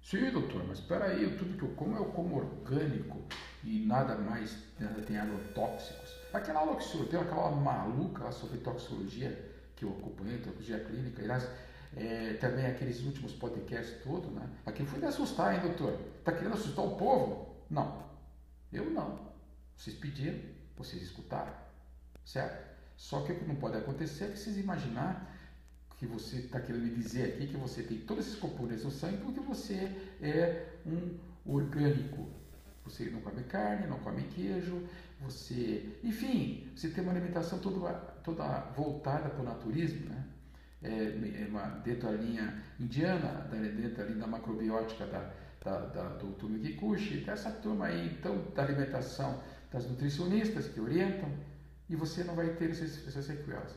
Sim, 0.01 0.31
doutor, 0.31 0.63
mas 0.65 0.79
espera 0.79 1.05
aí, 1.05 1.35
tudo 1.37 1.57
que 1.57 1.63
eu 1.63 1.69
como 1.75 1.97
eu 1.97 2.05
como 2.05 2.37
orgânico 2.37 3.21
e 3.61 3.85
nada 3.85 4.15
mais 4.15 4.57
nada 4.79 5.01
tem 5.01 5.17
agrotóxicos. 5.17 6.15
Aquela 6.31 6.61
aula 6.61 6.77
que 6.77 7.05
tem 7.07 7.19
aquela 7.19 7.51
maluca 7.51 8.23
lá 8.23 8.31
sobre 8.31 8.59
toxicologia 8.59 9.53
que 9.75 9.83
eu 9.83 9.89
acompanhei, 9.89 10.37
toxicologia 10.37 10.79
clínica, 10.79 11.21
aliás, 11.21 11.49
é, 11.95 12.33
também 12.33 12.65
aqueles 12.65 13.03
últimos 13.03 13.33
podcasts 13.33 14.01
todos, 14.03 14.31
né? 14.31 14.47
Aquilo 14.65 14.87
foi 14.87 14.99
de 14.99 15.05
assustar, 15.05 15.55
hein, 15.55 15.61
doutor? 15.61 15.97
Tá 16.23 16.31
querendo 16.31 16.53
assustar 16.53 16.85
o 16.85 16.95
povo? 16.95 17.55
Não, 17.69 18.03
eu 18.71 18.89
não. 18.89 19.19
Vocês 19.75 19.95
pediram, 19.95 20.39
vocês 20.75 21.01
escutaram, 21.01 21.53
certo? 22.25 22.67
Só 22.95 23.21
que 23.21 23.31
o 23.31 23.39
que 23.39 23.45
não 23.45 23.55
pode 23.55 23.77
acontecer 23.77 24.25
é 24.25 24.27
que 24.29 24.39
vocês 24.39 24.57
imaginar 24.57 25.35
que 25.97 26.05
você 26.05 26.37
está 26.37 26.59
querendo 26.59 26.83
me 26.83 26.91
dizer 26.91 27.33
aqui 27.33 27.47
que 27.47 27.57
você 27.57 27.81
tem 27.81 27.99
todos 27.99 28.27
esses 28.27 28.39
componentes 28.39 28.83
no 28.83 28.91
sangue 28.91 29.17
porque 29.17 29.39
você 29.39 29.91
é 30.21 30.73
um 30.85 31.17
orgânico. 31.45 32.27
Você 32.83 33.09
não 33.09 33.19
come 33.21 33.43
carne, 33.43 33.87
não 33.87 33.99
come 33.99 34.23
queijo, 34.23 34.87
você, 35.19 35.97
enfim, 36.03 36.71
você 36.75 36.89
tem 36.89 37.03
uma 37.03 37.11
alimentação 37.11 37.59
toda, 37.59 37.93
toda 38.23 38.59
voltada 38.75 39.29
para 39.29 39.41
o 39.41 39.43
naturismo, 39.43 40.09
né? 40.09 40.23
É, 40.81 40.89
é 40.89 41.47
uma, 41.49 41.65
dentro 41.79 42.07
da 42.07 42.11
linha 42.11 42.63
indiana, 42.79 43.47
dentro 43.51 44.05
da 44.05 44.13
da 44.13 44.27
macrobiótica 44.27 45.05
da, 45.07 45.33
da, 45.63 45.79
da, 45.87 46.09
do 46.17 46.33
Tumi 46.33 46.59
Kikuchi, 46.59 47.21
dessa 47.21 47.51
turma 47.51 47.87
aí, 47.87 48.13
então, 48.13 48.51
da 48.53 48.63
alimentação 48.63 49.41
das 49.71 49.89
nutricionistas 49.89 50.67
que 50.67 50.79
orientam, 50.79 51.29
e 51.89 51.95
você 51.95 52.23
não 52.23 52.35
vai 52.35 52.49
ter 52.55 52.71
essas, 52.71 52.91
sequelas. 53.25 53.75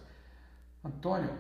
Antônio, 0.85 1.39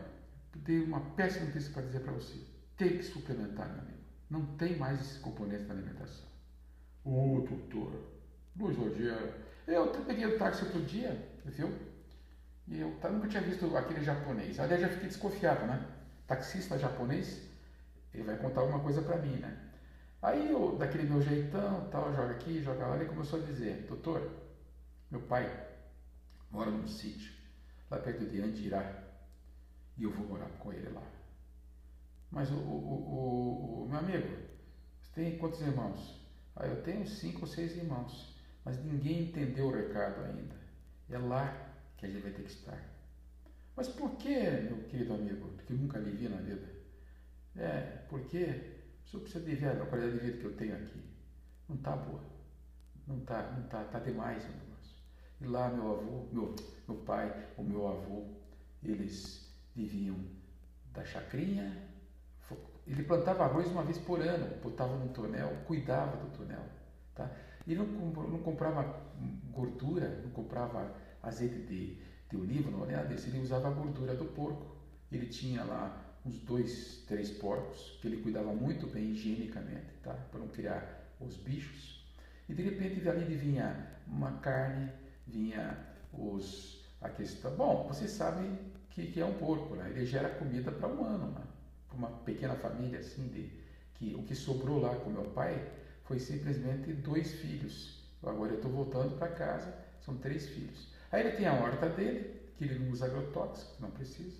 dei 0.55 0.81
uma 0.81 1.00
péssima 1.00 1.47
notícia 1.47 1.73
para 1.73 1.83
dizer 1.83 2.00
para 2.00 2.12
você. 2.12 2.38
Tem 2.76 2.97
que 2.97 3.02
suplementar, 3.02 3.69
meu 3.69 3.81
amigo. 3.81 3.99
Não 4.29 4.47
tem 4.57 4.76
mais 4.76 5.00
esses 5.00 5.19
componentes 5.19 5.67
na 5.67 5.75
alimentação. 5.75 6.26
Ô, 7.05 7.37
oh, 7.37 7.40
doutor, 7.40 7.93
Luiz 8.57 8.76
Rogério, 8.76 9.35
eu 9.67 9.88
peguei 10.05 10.26
o 10.26 10.38
táxi 10.38 10.64
outro 10.64 10.83
dia, 10.83 11.29
viu? 11.45 11.73
E 12.71 12.81
eu 12.81 12.97
nunca 13.11 13.27
tinha 13.27 13.43
visto 13.43 13.77
aquele 13.77 14.03
japonês. 14.03 14.61
Aliás, 14.61 14.81
já 14.81 14.89
fiquei 14.89 15.09
desconfiado, 15.09 15.67
né? 15.67 15.85
Taxista 16.29 16.79
japonês, 16.79 17.43
ele 18.15 18.23
vai 18.23 18.37
contar 18.37 18.61
alguma 18.61 18.79
coisa 18.79 19.03
para 19.03 19.17
mim, 19.17 19.37
né? 19.39 19.59
Aí 20.23 20.53
eu, 20.53 20.77
daquele 20.79 21.09
meu 21.09 21.21
jeitão, 21.21 21.89
tal, 21.91 22.15
joga 22.15 22.31
aqui, 22.31 22.62
joga 22.62 22.87
lá, 22.87 22.95
ele 22.95 23.07
começou 23.07 23.41
a 23.41 23.43
dizer, 23.43 23.87
doutor, 23.89 24.23
meu 25.11 25.21
pai 25.23 25.50
mora 26.49 26.71
num 26.71 26.87
sítio, 26.87 27.33
lá 27.91 27.99
perto 27.99 28.25
de 28.25 28.41
Andirá, 28.41 29.03
e 29.99 30.05
eu 30.05 30.12
vou 30.12 30.29
morar 30.29 30.49
com 30.61 30.73
ele 30.73 30.91
lá. 30.91 31.03
Mas 32.31 32.53
o, 32.53 32.55
o, 32.55 32.59
o, 32.59 33.83
o 33.83 33.89
meu 33.89 33.99
amigo, 33.99 34.29
você 35.00 35.12
tem 35.12 35.39
quantos 35.39 35.61
irmãos? 35.61 36.25
Ah, 36.55 36.67
eu 36.69 36.83
tenho 36.83 37.05
cinco 37.05 37.41
ou 37.41 37.47
seis 37.49 37.77
irmãos, 37.77 38.39
mas 38.65 38.79
ninguém 38.85 39.25
entendeu 39.25 39.67
o 39.67 39.75
recado 39.75 40.23
ainda. 40.23 40.55
É 41.09 41.19
lá 41.19 41.70
que 42.00 42.07
a 42.07 42.09
gente 42.09 42.23
vai 42.23 42.33
ter 42.33 42.42
que 42.42 42.50
estar. 42.50 42.83
Mas 43.76 43.88
por 43.88 44.11
que, 44.16 44.28
meu 44.28 44.78
querido 44.88 45.14
amigo, 45.14 45.49
que 45.66 45.75
nunca 45.75 45.99
lhe 45.99 46.11
vi 46.11 46.28
na 46.28 46.38
vida? 46.38 46.66
É, 47.57 48.04
porque 48.09 48.78
o 49.04 49.09
senhor 49.09 49.23
precisa 49.23 49.45
de 49.45 49.54
ver 49.54 49.69
a 49.69 49.87
qualidade 49.87 50.19
de 50.19 50.26
vida 50.26 50.38
que 50.38 50.45
eu 50.45 50.57
tenho 50.57 50.76
aqui. 50.76 51.02
Não 51.69 51.76
está 51.76 51.95
boa. 51.95 52.23
Não 53.07 53.19
está, 53.19 53.42
não 53.52 53.62
tá, 53.69 53.85
tá 53.85 53.99
demais 53.99 54.42
o 54.45 54.49
negócio. 54.49 54.97
E 55.40 55.45
lá 55.45 55.69
meu 55.69 55.92
avô, 55.92 56.26
meu, 56.33 56.57
meu 56.88 56.97
pai, 56.99 57.49
o 57.57 57.62
meu 57.62 57.87
avô, 57.87 58.25
eles 58.83 59.54
viviam 59.75 60.16
da 60.92 61.04
chacrinha. 61.04 61.88
Ele 62.87 63.04
plantava 63.04 63.45
arroz 63.45 63.69
uma 63.69 63.85
vez 63.85 63.99
por 63.99 64.21
ano, 64.21 64.59
botava 64.62 64.97
no 64.97 65.09
tonel, 65.12 65.54
cuidava 65.66 66.16
do 66.16 66.37
tonel. 66.37 66.64
Tá? 67.14 67.30
Ele 67.66 67.76
não, 67.76 67.87
não 67.87 68.38
comprava 68.42 69.00
gordura, 69.52 70.09
não 70.23 70.30
comprava 70.30 70.92
azeite 71.23 71.59
de, 71.61 71.99
de 72.29 72.37
oliva, 72.37 72.71
nada 72.71 73.07
disso. 73.09 73.29
Ele 73.29 73.41
usava 73.41 73.69
a 73.69 73.73
gordura 73.73 74.15
do 74.15 74.27
porco. 74.27 74.77
Ele 75.11 75.27
tinha 75.27 75.65
lá 75.65 76.11
uns 76.25 76.39
dois, 76.41 77.05
três 77.07 77.31
porcos 77.31 77.99
que 78.00 78.09
ele 78.09 78.19
cuidava 78.19 78.53
muito 78.53 78.87
bem 78.87 79.12
higienicamente, 79.12 79.95
tá? 80.03 80.12
para 80.12 80.41
não 80.41 80.49
criar 80.49 81.15
os 81.21 81.37
bichos. 81.37 82.05
E 82.49 82.55
de 82.55 82.62
repente 82.62 83.09
ali 83.09 83.35
vinha 83.37 83.87
uma 84.07 84.33
carne, 84.39 84.91
vinha 85.27 85.79
os 86.12 86.81
a 87.00 87.09
questão. 87.09 87.55
Bom, 87.57 87.87
vocês 87.89 88.11
sabem 88.11 88.59
que, 88.91 89.07
que 89.07 89.21
é 89.21 89.25
um 89.25 89.35
porco, 89.35 89.75
né? 89.75 89.91
ele 89.91 90.05
gera 90.05 90.29
comida 90.29 90.71
para 90.71 90.89
um 90.89 91.05
ano, 91.05 91.29
né? 91.33 91.43
para 91.89 91.97
uma 91.97 92.09
pequena 92.09 92.55
família 92.55 92.99
assim, 93.00 93.29
de, 93.29 93.50
que 93.95 94.15
o 94.15 94.23
que 94.23 94.35
sobrou 94.35 94.81
lá 94.81 94.95
com 94.97 95.11
meu 95.11 95.25
pai 95.31 95.67
foi 96.05 96.19
simplesmente 96.19 96.93
dois 96.93 97.33
filhos. 97.33 98.00
Agora 98.23 98.53
eu 98.53 98.57
estou 98.57 98.71
voltando 98.71 99.17
para 99.17 99.29
casa, 99.29 99.75
são 100.00 100.17
três 100.17 100.47
filhos. 100.49 100.89
Aí 101.11 101.21
ele 101.26 101.37
tem 101.37 101.47
a 101.47 101.55
horta 101.55 101.88
dele, 101.88 102.40
que 102.57 102.64
ele 102.64 102.79
não 102.79 102.90
usa 102.90 103.07
agrotóxico, 103.07 103.81
não 103.81 103.90
precisa. 103.90 104.37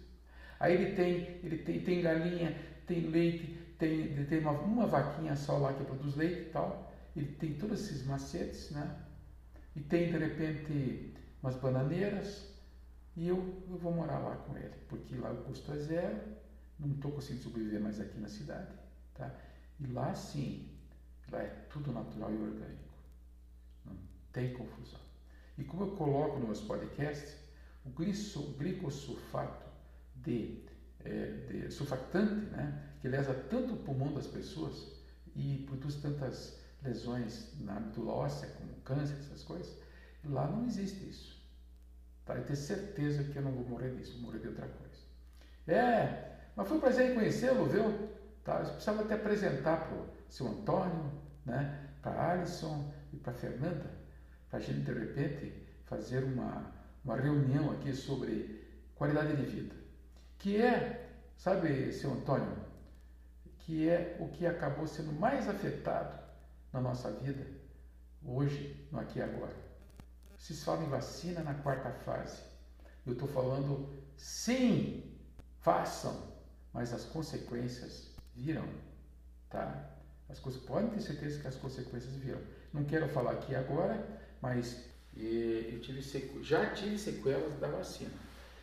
Aí 0.59 0.75
ele 0.75 0.95
tem, 0.95 1.41
ele 1.43 1.59
tem, 1.59 1.83
tem 1.83 2.03
galinha, 2.03 2.57
tem 2.87 3.09
leite, 3.09 3.47
tem, 3.79 4.25
tem 4.27 4.41
uma, 4.41 4.53
uma 4.53 4.87
vaquinha 4.87 5.35
só 5.35 5.57
lá 5.59 5.73
que 5.73 5.85
produz 5.85 6.15
leite 6.15 6.49
e 6.49 6.51
tal. 6.53 6.93
Ele 7.17 7.33
tem 7.33 7.55
todos 7.55 7.81
esses 7.83 8.07
macetes, 8.07 8.71
né? 8.71 8.95
E 9.75 9.81
tem 9.81 10.11
de 10.11 10.19
repente 10.19 11.15
umas 11.43 11.57
bananeiras, 11.57 12.51
e 13.17 13.27
eu, 13.27 13.37
eu 13.69 13.77
vou 13.77 13.93
morar 13.93 14.19
lá 14.19 14.37
com 14.37 14.57
ele, 14.57 14.75
porque 14.89 15.17
lá 15.17 15.31
o 15.33 15.45
custo 15.45 15.73
é 15.73 15.79
zero, 15.79 16.21
não 16.79 16.93
estou 16.95 17.13
conseguindo 17.13 17.43
sobreviver 17.43 17.81
mais 17.81 18.01
aqui 18.01 18.19
na 18.19 18.29
cidade. 18.29 18.73
Tá? 19.15 19.35
E 19.79 19.87
lá 19.87 20.15
sim, 20.15 20.69
lá 21.31 21.41
é 21.41 21.49
tudo 21.71 21.93
natural 21.93 22.33
e 22.33 22.37
orgânico. 22.37 22.95
Não 23.85 23.97
tem 24.33 24.53
confusão. 24.53 25.10
E 25.61 25.65
como 25.65 25.85
eu 25.85 25.91
coloco 25.91 26.39
nos 26.39 26.47
meus 26.47 26.61
podcasts, 26.63 27.37
o 27.85 27.91
glicosulfato 27.91 29.67
de, 30.17 30.65
é, 31.05 31.27
de 31.49 31.71
sulfatante, 31.71 32.47
né, 32.47 32.83
que 33.03 33.09
lesa 33.09 33.35
tanto 33.35 33.75
o 33.75 33.77
pulmão 33.77 34.11
das 34.15 34.27
pessoas 34.27 34.91
e 35.37 35.63
produz 35.67 35.97
tantas 35.97 36.59
lesões 36.83 37.53
na 37.61 37.79
medula 37.79 38.13
óssea, 38.13 38.49
como 38.57 38.73
câncer, 38.81 39.17
essas 39.19 39.43
coisas, 39.43 39.77
lá 40.25 40.47
não 40.47 40.65
existe 40.65 41.07
isso. 41.07 41.39
Para 42.25 42.39
eu 42.39 42.47
ter 42.47 42.57
certeza 42.57 43.25
que 43.25 43.37
eu 43.37 43.43
não 43.43 43.53
vou 43.53 43.69
morrer 43.69 43.95
disso, 43.97 44.15
vou 44.15 44.23
morrer 44.23 44.39
de 44.39 44.49
outra 44.49 44.67
coisa. 44.67 45.01
É, 45.69 46.39
mas 46.57 46.67
foi 46.69 46.79
um 46.79 46.81
prazer 46.81 47.11
em 47.11 47.15
conhecê-lo, 47.15 47.67
viu? 47.67 48.09
Tá, 48.43 48.61
eu 48.61 48.71
precisava 48.71 49.03
até 49.03 49.15
apresentar 49.15 49.77
para 49.77 49.95
o 49.95 50.09
seu 50.31 50.49
Antônio, 50.49 51.13
né? 51.45 51.91
para 52.01 52.33
Alisson 52.33 52.91
e 53.13 53.19
para 53.19 53.35
Fernanda, 53.35 54.00
a 54.53 54.59
gente 54.59 54.81
de 54.81 54.93
repente 54.93 55.67
fazer 55.85 56.25
uma, 56.25 56.73
uma 57.05 57.17
reunião 57.17 57.71
aqui 57.73 57.93
sobre 57.93 58.69
qualidade 58.95 59.37
de 59.37 59.43
vida. 59.43 59.75
Que 60.39 60.61
é, 60.61 61.09
sabe, 61.37 61.93
seu 61.93 62.13
Antônio, 62.13 62.57
que 63.59 63.89
é 63.89 64.17
o 64.21 64.29
que 64.29 64.47
acabou 64.47 64.87
sendo 64.87 65.13
mais 65.13 65.49
afetado 65.49 66.19
na 66.73 66.81
nossa 66.81 67.11
vida 67.11 67.47
hoje, 68.25 68.89
no 68.91 68.99
aqui 68.99 69.19
e 69.19 69.23
agora. 69.23 69.55
Vocês 70.37 70.63
falam 70.65 70.85
em 70.85 70.89
vacina 70.89 71.43
na 71.43 71.55
quarta 71.55 71.91
fase. 71.91 72.43
Eu 73.07 73.13
estou 73.13 73.29
falando 73.29 73.89
sim, 74.17 75.19
façam, 75.61 76.33
mas 76.73 76.93
as 76.93 77.05
consequências 77.05 78.15
virão, 78.35 78.69
tá? 79.49 79.91
As 80.29 80.39
coisas 80.39 80.63
podem 80.63 80.91
ter 80.91 81.01
certeza 81.01 81.41
que 81.41 81.47
as 81.47 81.57
consequências 81.57 82.15
virão. 82.15 82.41
Não 82.73 82.85
quero 82.85 83.09
falar 83.09 83.33
aqui 83.33 83.55
agora, 83.55 84.20
mas 84.41 84.85
eh, 85.17 85.71
eu 85.73 85.81
tive 85.81 86.01
já 86.43 86.67
tive 86.71 86.99
sequelas 86.99 87.59
da 87.59 87.69
vacina. 87.69 88.11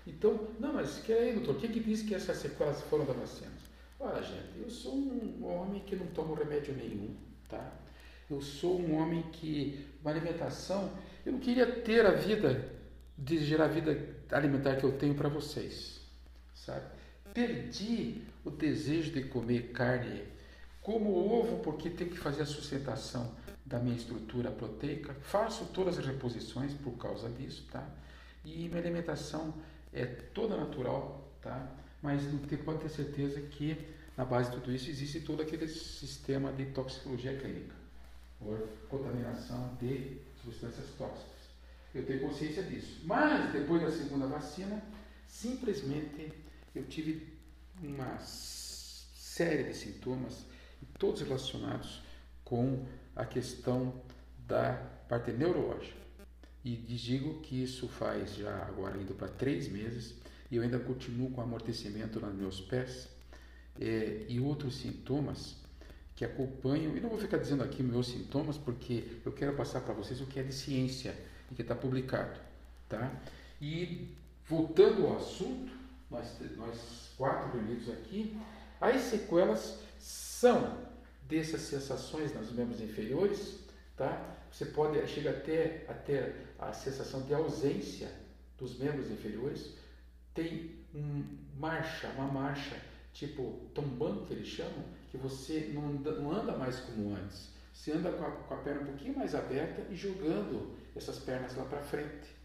Então, 0.05 0.48
não, 0.60 0.74
mas 0.74 1.00
que 1.00 1.12
aí, 1.12 1.34
doutor, 1.34 1.60
quem 1.60 1.69
que 1.69 1.79
disse 1.81 2.05
que 2.05 2.15
essas 2.15 2.38
sequelas 2.38 2.81
foram 2.84 3.05
da 3.05 3.13
vacina? 3.13 3.51
Olha, 4.00 4.22
gente, 4.24 4.60
eu 4.62 4.69
sou 4.69 4.96
um 4.96 5.46
homem 5.46 5.81
que 5.81 5.96
não 5.96 6.07
toma 6.07 6.36
remédio 6.38 6.74
nenhum, 6.75 7.15
tá? 7.50 7.74
Eu 8.29 8.41
sou 8.41 8.79
um 8.79 8.96
homem 8.96 9.24
que, 9.34 9.86
uma 10.01 10.12
alimentação, 10.12 10.91
eu 11.25 11.34
não 11.34 11.39
queria 11.39 11.65
ter 11.65 12.05
a 12.05 12.12
vida, 12.12 12.72
de 13.17 13.43
gerar 13.43 13.65
a 13.65 13.69
vida 13.69 14.15
alimentar 14.31 14.75
que 14.75 14.84
eu 14.84 14.91
tenho 14.98 15.15
para 15.15 15.27
vocês, 15.27 16.00
sabe? 16.53 16.86
Perdi 17.34 18.22
o 18.46 18.51
desejo 18.51 19.12
de 19.12 19.24
comer 19.24 19.72
carne, 19.72 20.24
como 20.81 21.15
ovo, 21.15 21.60
porque 21.63 21.89
tenho 21.89 22.10
que 22.10 22.17
fazer 22.17 22.43
a 22.43 22.46
sustentação 22.46 23.36
da 23.67 23.79
minha 23.79 23.95
estrutura 23.95 24.50
proteica, 24.50 25.13
faço 25.21 25.65
todas 25.74 26.00
as 26.00 26.05
reposições 26.05 26.74
por 26.74 26.93
causa 26.93 27.29
disso, 27.29 27.67
tá? 27.69 27.86
E 28.45 28.67
minha 28.69 28.79
alimentação 28.79 29.53
é 29.91 30.05
toda 30.05 30.55
natural, 30.55 31.29
tá? 31.41 31.69
Mas 32.01 32.21
ter, 32.47 32.57
pode 32.57 32.79
ter 32.79 32.89
certeza 32.89 33.41
que 33.41 33.77
na 34.15 34.24
base 34.24 34.51
de 34.51 34.57
tudo 34.57 34.71
isso 34.71 34.89
existe 34.89 35.19
todo 35.19 35.41
aquele 35.41 35.67
sistema 35.67 36.51
de 36.53 36.67
toxicologia 36.67 37.38
clínica, 37.38 37.75
por 38.39 38.57
contaminação 38.88 39.75
de 39.81 40.17
substâncias 40.41 40.88
tóxicas. 40.97 41.38
Eu 41.93 42.05
tenho 42.05 42.21
consciência 42.21 42.63
disso. 42.63 43.01
Mas 43.03 43.51
depois 43.51 43.81
da 43.81 43.91
segunda 43.91 44.27
vacina, 44.27 44.81
simplesmente 45.27 46.31
eu 46.74 46.86
tive 46.86 47.36
uma 47.81 48.17
série 48.19 49.63
de 49.63 49.74
sintomas, 49.74 50.45
todos 50.97 51.21
relacionados 51.21 52.01
com 52.45 52.86
a 53.17 53.25
questão 53.25 53.93
da 54.47 54.74
parte 55.09 55.31
neurológica. 55.31 55.97
E 56.63 56.75
digo 56.75 57.41
que 57.41 57.63
isso 57.63 57.88
faz 57.88 58.36
já 58.36 58.63
agora 58.63 58.97
indo 58.97 59.13
para 59.13 59.27
três 59.27 59.67
meses 59.67 60.15
e 60.51 60.55
eu 60.55 60.63
ainda 60.63 60.79
continuo 60.79 61.31
com 61.31 61.41
amortecimento 61.41 62.19
nos 62.19 62.36
meus 62.36 62.62
pés 62.62 63.09
é, 63.79 64.25
e 64.27 64.39
outros 64.39 64.77
sintomas 64.77 65.55
que 66.15 66.24
acompanham. 66.24 66.95
E 66.95 67.00
não 67.00 67.09
vou 67.09 67.19
ficar 67.19 67.38
dizendo 67.38 67.63
aqui 67.63 67.81
meus 67.81 68.07
sintomas 68.07 68.57
porque 68.57 69.21
eu 69.25 69.31
quero 69.31 69.55
passar 69.55 69.81
para 69.81 69.93
vocês 69.93 70.21
o 70.21 70.25
que 70.25 70.39
é 70.39 70.43
de 70.43 70.53
ciência 70.53 71.15
e 71.51 71.55
que 71.55 71.62
está 71.62 71.75
publicado, 71.75 72.39
tá? 72.88 73.12
E 73.62 74.15
voltando 74.45 75.07
ao 75.07 75.17
assunto, 75.17 75.71
nós, 76.12 76.36
nós 76.55 77.12
quatro 77.17 77.51
reunidos 77.51 77.89
aqui, 77.89 78.38
as 78.79 79.01
sequelas 79.01 79.79
são 80.00 80.77
dessas 81.27 81.62
sensações 81.62 82.34
nos 82.34 82.51
membros 82.51 82.81
inferiores, 82.81 83.60
tá? 83.96 84.36
Você 84.51 84.65
pode 84.65 85.05
chega 85.07 85.31
até 85.31 85.86
a 85.88 85.93
a 86.60 86.74
sensação 86.74 87.22
de 87.22 87.34
ausência 87.34 88.12
dos 88.57 88.77
membros 88.77 89.12
inferiores. 89.12 89.74
Tem 90.34 90.72
um 90.93 91.24
marcha, 91.57 92.07
uma 92.10 92.27
marcha 92.27 92.75
tipo 93.13 93.69
tombando 93.74 94.25
que 94.25 94.34
eles 94.34 94.48
chamam, 94.48 94.84
que 95.10 95.17
você 95.17 95.72
não 95.74 95.88
anda, 95.88 96.12
não 96.19 96.31
anda 96.31 96.57
mais 96.57 96.79
como 96.79 97.15
antes. 97.15 97.50
Você 97.74 97.91
anda 97.91 98.12
com 98.12 98.24
a, 98.24 98.31
com 98.31 98.53
a 98.53 98.57
perna 98.57 98.81
um 98.81 98.86
pouquinho 98.86 99.17
mais 99.17 99.36
aberta 99.36 99.81
e 99.91 99.96
jogando 99.96 100.75
essas 100.96 101.19
pernas 101.19 101.55
lá 101.55 101.65
para 101.65 101.81
frente. 101.81 102.36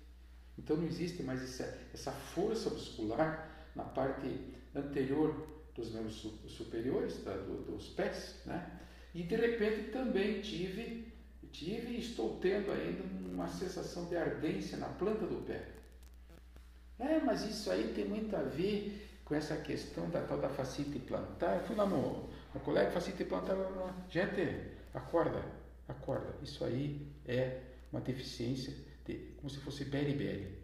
Então 0.58 0.76
não 0.76 0.84
existe 0.84 1.22
mais 1.22 1.42
essa, 1.42 1.78
essa 1.92 2.12
força 2.12 2.70
muscular 2.70 3.50
na 3.74 3.84
parte 3.84 4.54
anterior 4.74 5.46
dos 5.74 5.92
membros 5.92 6.16
superiores, 6.48 7.22
da, 7.24 7.34
do, 7.36 7.62
dos 7.62 7.88
pés, 7.90 8.36
né? 8.44 8.80
E 9.14 9.22
de 9.22 9.36
repente 9.36 9.90
também 9.90 10.40
tive, 10.40 11.12
tive 11.50 11.94
e 11.94 12.00
estou 12.00 12.38
tendo 12.38 12.70
ainda 12.70 13.02
uma 13.30 13.48
sensação 13.48 14.06
de 14.06 14.16
ardência 14.16 14.78
na 14.78 14.88
planta 14.88 15.26
do 15.26 15.44
pé. 15.46 15.68
É, 16.98 17.18
mas 17.20 17.44
isso 17.44 17.70
aí 17.70 17.92
tem 17.94 18.06
muito 18.06 18.34
a 18.36 18.42
ver 18.42 19.20
com 19.24 19.34
essa 19.34 19.56
questão 19.56 20.08
da 20.10 20.22
tal 20.22 20.38
da 20.38 20.48
facite 20.48 20.98
plantar. 20.98 21.56
Eu 21.56 21.66
fui 21.66 21.76
lá 21.76 21.86
no, 21.86 22.28
no 22.54 22.60
colega 22.60 22.90
facite 22.90 23.24
plantar, 23.24 23.56
gente, 24.08 24.72
acorda, 24.94 25.42
acorda. 25.88 26.34
Isso 26.42 26.64
aí 26.64 27.06
é 27.26 27.60
uma 27.90 28.00
deficiência, 28.00 28.74
de, 29.04 29.14
como 29.36 29.50
se 29.50 29.58
fosse 29.58 29.84
beriberi. 29.84 30.58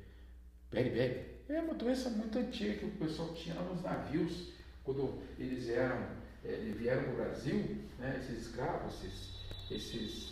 Beriberi 0.70 1.38
é 1.48 1.60
uma 1.60 1.74
doença 1.74 2.10
muito 2.10 2.38
antiga 2.38 2.74
que 2.74 2.84
o 2.84 2.90
pessoal 2.92 3.32
tinha 3.34 3.54
nos 3.54 3.82
navios 3.82 4.52
quando 4.88 5.18
eles 5.38 5.68
eram, 5.68 5.98
é, 6.42 6.72
vieram 6.74 7.02
para 7.02 7.12
o 7.12 7.16
Brasil, 7.16 7.76
né, 7.98 8.18
esses 8.18 8.46
escravos, 8.46 8.94
esses, 9.04 9.34
esses, 9.70 10.28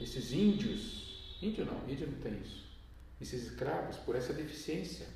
esses 0.00 0.32
índios, 0.32 1.38
índio 1.40 1.64
não, 1.64 1.88
índio 1.88 2.08
não 2.08 2.18
tem 2.18 2.36
isso, 2.40 2.66
esses 3.20 3.44
escravos, 3.44 3.96
por 3.98 4.16
essa 4.16 4.32
deficiência 4.32 5.06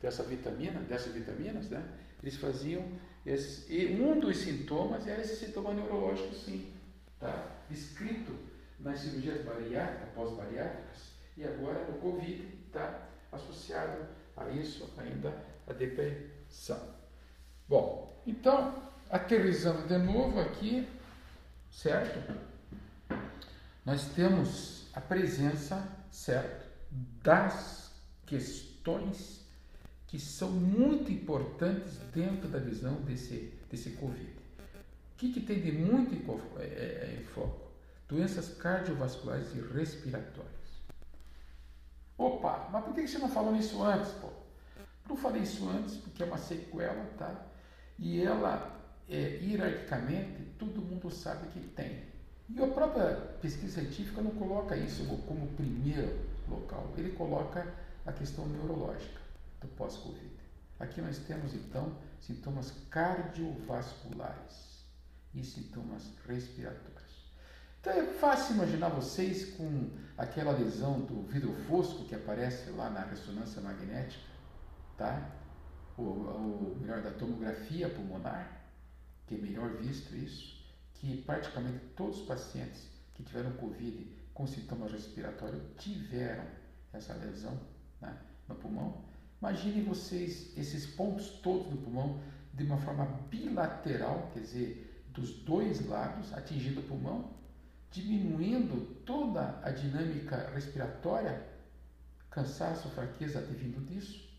dessa 0.00 0.24
vitamina, 0.24 0.80
dessas 0.80 1.12
vitaminas, 1.12 1.70
né, 1.70 1.88
eles 2.20 2.36
faziam, 2.36 2.84
e 3.24 3.86
um 4.00 4.18
dos 4.18 4.38
sintomas 4.38 5.06
era 5.06 5.22
esse 5.22 5.36
sintoma 5.36 5.72
neurológico, 5.72 6.34
sim, 6.34 6.72
tá, 7.20 7.62
escrito 7.70 8.36
nas 8.80 8.98
cirurgias 8.98 9.44
bariátricas, 9.44 10.08
pós-bariátricas, 10.16 11.12
e 11.36 11.44
agora 11.44 11.84
no 11.84 11.98
Covid 12.00 12.42
está 12.66 13.08
associado 13.30 14.04
a 14.36 14.48
isso 14.50 14.90
ainda 14.98 15.32
a 15.64 15.72
depressão. 15.72 17.01
Bom, 17.72 18.14
então, 18.26 18.74
aterrizando 19.08 19.88
de 19.88 19.96
novo 19.96 20.38
aqui, 20.38 20.86
certo? 21.70 22.20
Nós 23.82 24.04
temos 24.14 24.88
a 24.92 25.00
presença, 25.00 25.82
certo, 26.10 26.66
das 27.22 27.90
questões 28.26 29.46
que 30.06 30.20
são 30.20 30.50
muito 30.50 31.10
importantes 31.10 31.96
dentro 32.12 32.46
da 32.46 32.58
visão 32.58 32.96
desse, 32.96 33.58
desse 33.70 33.92
Covid. 33.92 34.30
O 34.30 35.16
que, 35.16 35.32
que 35.32 35.40
tem 35.40 35.62
de 35.62 35.72
muito 35.72 36.14
em, 36.14 36.22
é, 36.60 36.64
é, 36.64 37.18
em 37.22 37.24
foco? 37.24 37.70
Doenças 38.06 38.50
cardiovasculares 38.50 39.54
e 39.54 39.60
respiratórias. 39.74 40.52
Opa, 42.18 42.68
mas 42.70 42.84
por 42.84 42.94
que 42.94 43.08
você 43.08 43.16
não 43.16 43.30
falou 43.30 43.50
nisso 43.50 43.82
antes, 43.82 44.12
pô? 44.12 44.28
Não 45.08 45.16
falei 45.16 45.40
isso 45.40 45.66
antes 45.70 45.96
porque 45.96 46.22
é 46.22 46.26
uma 46.26 46.36
sequela, 46.36 47.06
tá? 47.16 47.51
E 47.98 48.22
ela, 48.22 48.80
é, 49.08 49.38
hierarquicamente, 49.42 50.42
todo 50.58 50.82
mundo 50.82 51.10
sabe 51.10 51.48
que 51.48 51.60
tem. 51.60 52.04
E 52.48 52.62
a 52.62 52.66
própria 52.66 53.14
pesquisa 53.40 53.80
científica 53.80 54.20
não 54.20 54.32
coloca 54.32 54.76
isso 54.76 55.06
como 55.26 55.46
primeiro 55.54 56.18
local, 56.48 56.92
ele 56.96 57.12
coloca 57.12 57.66
a 58.04 58.12
questão 58.12 58.46
neurológica 58.46 59.20
do 59.60 59.68
pós-Covid. 59.68 60.32
Aqui 60.78 61.00
nós 61.00 61.18
temos 61.18 61.54
então 61.54 61.96
sintomas 62.20 62.72
cardiovasculares 62.90 64.84
e 65.32 65.44
sintomas 65.44 66.10
respiratórios. 66.26 66.92
Então 67.80 67.92
é 67.92 68.04
fácil 68.04 68.56
imaginar 68.56 68.88
vocês 68.88 69.56
com 69.56 69.90
aquela 70.16 70.52
lesão 70.52 71.00
do 71.00 71.22
vidro 71.22 71.52
fosco 71.68 72.04
que 72.04 72.14
aparece 72.14 72.70
lá 72.70 72.90
na 72.90 73.00
ressonância 73.00 73.60
magnética, 73.60 74.22
tá? 74.96 75.30
O, 75.98 76.76
melhor, 76.80 77.02
da 77.02 77.10
tomografia 77.10 77.88
pulmonar, 77.88 78.62
que 79.26 79.34
é 79.34 79.38
melhor 79.38 79.70
visto 79.76 80.14
isso, 80.14 80.62
que 80.94 81.22
praticamente 81.22 81.78
todos 81.96 82.20
os 82.20 82.26
pacientes 82.26 82.88
que 83.14 83.22
tiveram 83.22 83.52
Covid 83.52 84.06
com 84.32 84.46
sintomas 84.46 84.92
respiratórios 84.92 85.62
tiveram 85.78 86.44
essa 86.92 87.14
lesão 87.14 87.58
né, 88.00 88.16
no 88.48 88.54
pulmão. 88.54 89.04
Imaginem 89.40 89.84
vocês 89.84 90.56
esses 90.56 90.86
pontos 90.86 91.28
todos 91.40 91.70
no 91.70 91.78
pulmão 91.78 92.20
de 92.54 92.64
uma 92.64 92.78
forma 92.78 93.04
bilateral, 93.28 94.30
quer 94.32 94.40
dizer, 94.40 95.04
dos 95.08 95.32
dois 95.42 95.86
lados, 95.86 96.32
atingindo 96.32 96.80
o 96.80 96.84
pulmão, 96.84 97.30
diminuindo 97.90 99.02
toda 99.04 99.60
a 99.62 99.70
dinâmica 99.70 100.50
respiratória, 100.54 101.46
cansaço, 102.30 102.88
fraqueza 102.90 103.38
advindo 103.38 103.84
disso, 103.84 104.31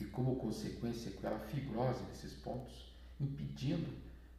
e 0.00 0.04
como 0.06 0.36
consequência 0.36 1.10
com 1.12 1.26
ela 1.26 1.38
fibrose 1.38 2.02
nesses 2.04 2.32
pontos, 2.32 2.90
impedindo 3.20 3.86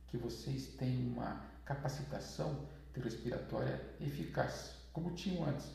que 0.08 0.18
vocês 0.18 0.68
tenham 0.78 1.14
uma 1.14 1.46
capacitação 1.64 2.68
respiratória 3.00 3.80
eficaz, 4.02 4.74
como 4.92 5.12
tinham 5.12 5.46
antes. 5.46 5.68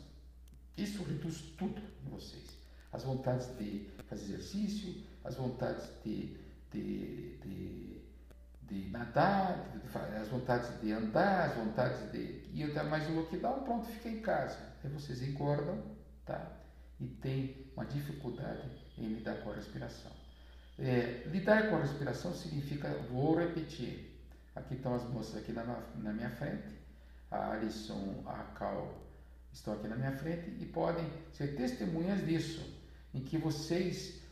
Isso 0.77 1.03
reduz 1.05 1.41
tudo 1.57 1.81
em 2.05 2.11
vocês. 2.11 2.59
As 2.93 3.05
vontades 3.05 3.47
de 3.57 3.89
fazer 4.09 4.35
exercício, 4.35 5.03
as 5.25 5.37
vontades 5.37 5.89
de, 6.05 6.37
de, 6.71 7.37
de, 7.39 8.01
de 8.63 8.91
nadar, 8.91 9.73
as 10.21 10.29
vontades 10.29 10.81
de 10.81 10.93
andar, 10.93 11.51
as 11.51 11.57
vontades 11.57 12.13
de 12.13 12.45
ir 12.53 12.85
mais 12.85 13.09
no 13.09 13.21
lockdown, 13.21 13.63
pronto, 13.63 13.87
fica 13.87 14.09
em 14.09 14.21
casa. 14.21 14.59
Aí 14.85 14.91
vocês 14.91 15.23
engordam, 15.23 15.83
tá? 16.25 16.53
E 17.01 17.07
tem 17.07 17.67
uma 17.75 17.87
dificuldade 17.87 18.69
em 18.99 19.07
lidar 19.09 19.37
com 19.43 19.51
a 19.51 19.55
respiração. 19.55 20.13
É, 20.79 21.23
lidar 21.27 21.71
com 21.71 21.77
a 21.77 21.81
respiração 21.81 22.35
significa, 22.35 22.89
vou 23.11 23.39
repetir, 23.39 24.17
Aqui 24.57 24.75
estão 24.75 24.95
as 24.95 25.05
moças 25.11 25.37
aqui 25.37 25.53
na, 25.53 25.63
na 25.97 26.13
minha 26.15 26.31
frente. 26.31 26.67
A 27.31 27.53
Alison, 27.53 28.25
a 28.27 28.43
Cal 28.59 28.99
estão 29.53 29.75
aqui 29.75 29.87
na 29.87 29.97
minha 29.97 30.13
frente 30.13 30.49
e 30.59 30.65
podem 30.65 31.07
ser 31.35 31.55
testemunhas 31.57 32.25
disso, 32.25 32.63
em 33.13 33.21
que 33.21 33.37
vocês 33.37 34.23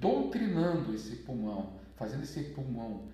doutrinando 0.00 0.94
esse 0.94 1.16
pulmão, 1.16 1.78
fazendo 1.96 2.22
esse 2.22 2.42
pulmão 2.44 3.12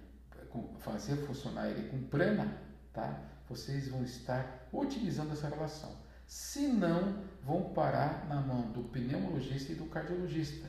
fazer 0.78 1.16
funcionar 1.26 1.68
ele 1.68 1.88
com 1.90 2.02
prana, 2.04 2.56
tá? 2.92 3.20
Vocês 3.48 3.88
vão 3.88 4.02
estar 4.02 4.66
utilizando 4.72 5.32
essa 5.32 5.48
relação. 5.48 5.94
Se 6.28 6.68
não, 6.68 7.24
vão 7.42 7.72
parar 7.72 8.28
na 8.28 8.38
mão 8.42 8.70
do 8.70 8.82
pneumologista 8.90 9.72
e 9.72 9.74
do 9.74 9.86
cardiologista. 9.86 10.68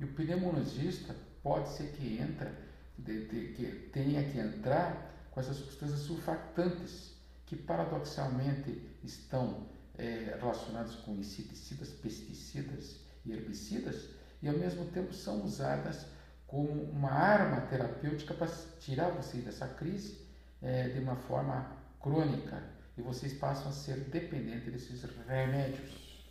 E 0.00 0.04
o 0.04 0.12
pneumologista 0.14 1.14
pode 1.44 1.68
ser 1.68 1.92
que 1.92 2.18
entra, 2.18 2.52
de, 2.98 3.28
de, 3.28 3.52
que 3.52 3.88
tenha 3.92 4.28
que 4.28 4.36
entrar 4.36 5.14
com 5.30 5.38
essas 5.38 5.58
substâncias 5.58 6.00
surfactantes, 6.00 7.14
que 7.46 7.54
paradoxalmente 7.54 8.82
estão 9.04 9.68
é, 9.96 10.36
relacionadas 10.40 10.96
com 10.96 11.14
inseticidas, 11.14 11.90
pesticidas 11.90 12.96
e 13.24 13.30
herbicidas, 13.30 14.08
e 14.42 14.48
ao 14.48 14.58
mesmo 14.58 14.86
tempo 14.86 15.14
são 15.14 15.44
usadas 15.44 16.04
como 16.48 16.82
uma 16.90 17.12
arma 17.12 17.60
terapêutica 17.60 18.34
para 18.34 18.48
tirar 18.80 19.10
vocês 19.10 19.44
dessa 19.44 19.68
crise 19.68 20.18
é, 20.60 20.88
de 20.88 20.98
uma 20.98 21.14
forma 21.14 21.76
crônica 22.00 22.76
e 22.98 23.02
vocês 23.02 23.32
passam 23.34 23.68
a 23.68 23.72
ser 23.72 24.00
dependentes 24.10 24.72
desses 24.72 25.02
remédios. 25.26 26.26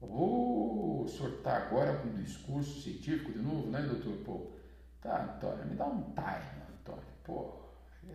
Oh, 0.00 1.04
o 1.04 1.08
senhor 1.08 1.38
está 1.38 1.56
agora 1.56 1.96
com 1.96 2.08
um 2.08 2.22
discurso 2.22 2.82
científico 2.82 3.32
de 3.32 3.38
novo, 3.38 3.70
né, 3.70 3.80
doutor? 3.80 4.16
Pô, 4.18 4.52
tá, 5.00 5.24
Antônio, 5.24 5.66
me 5.66 5.74
dá 5.74 5.86
um 5.86 6.02
time, 6.12 6.62
Antônio. 6.80 7.02
Pô, 7.24 7.54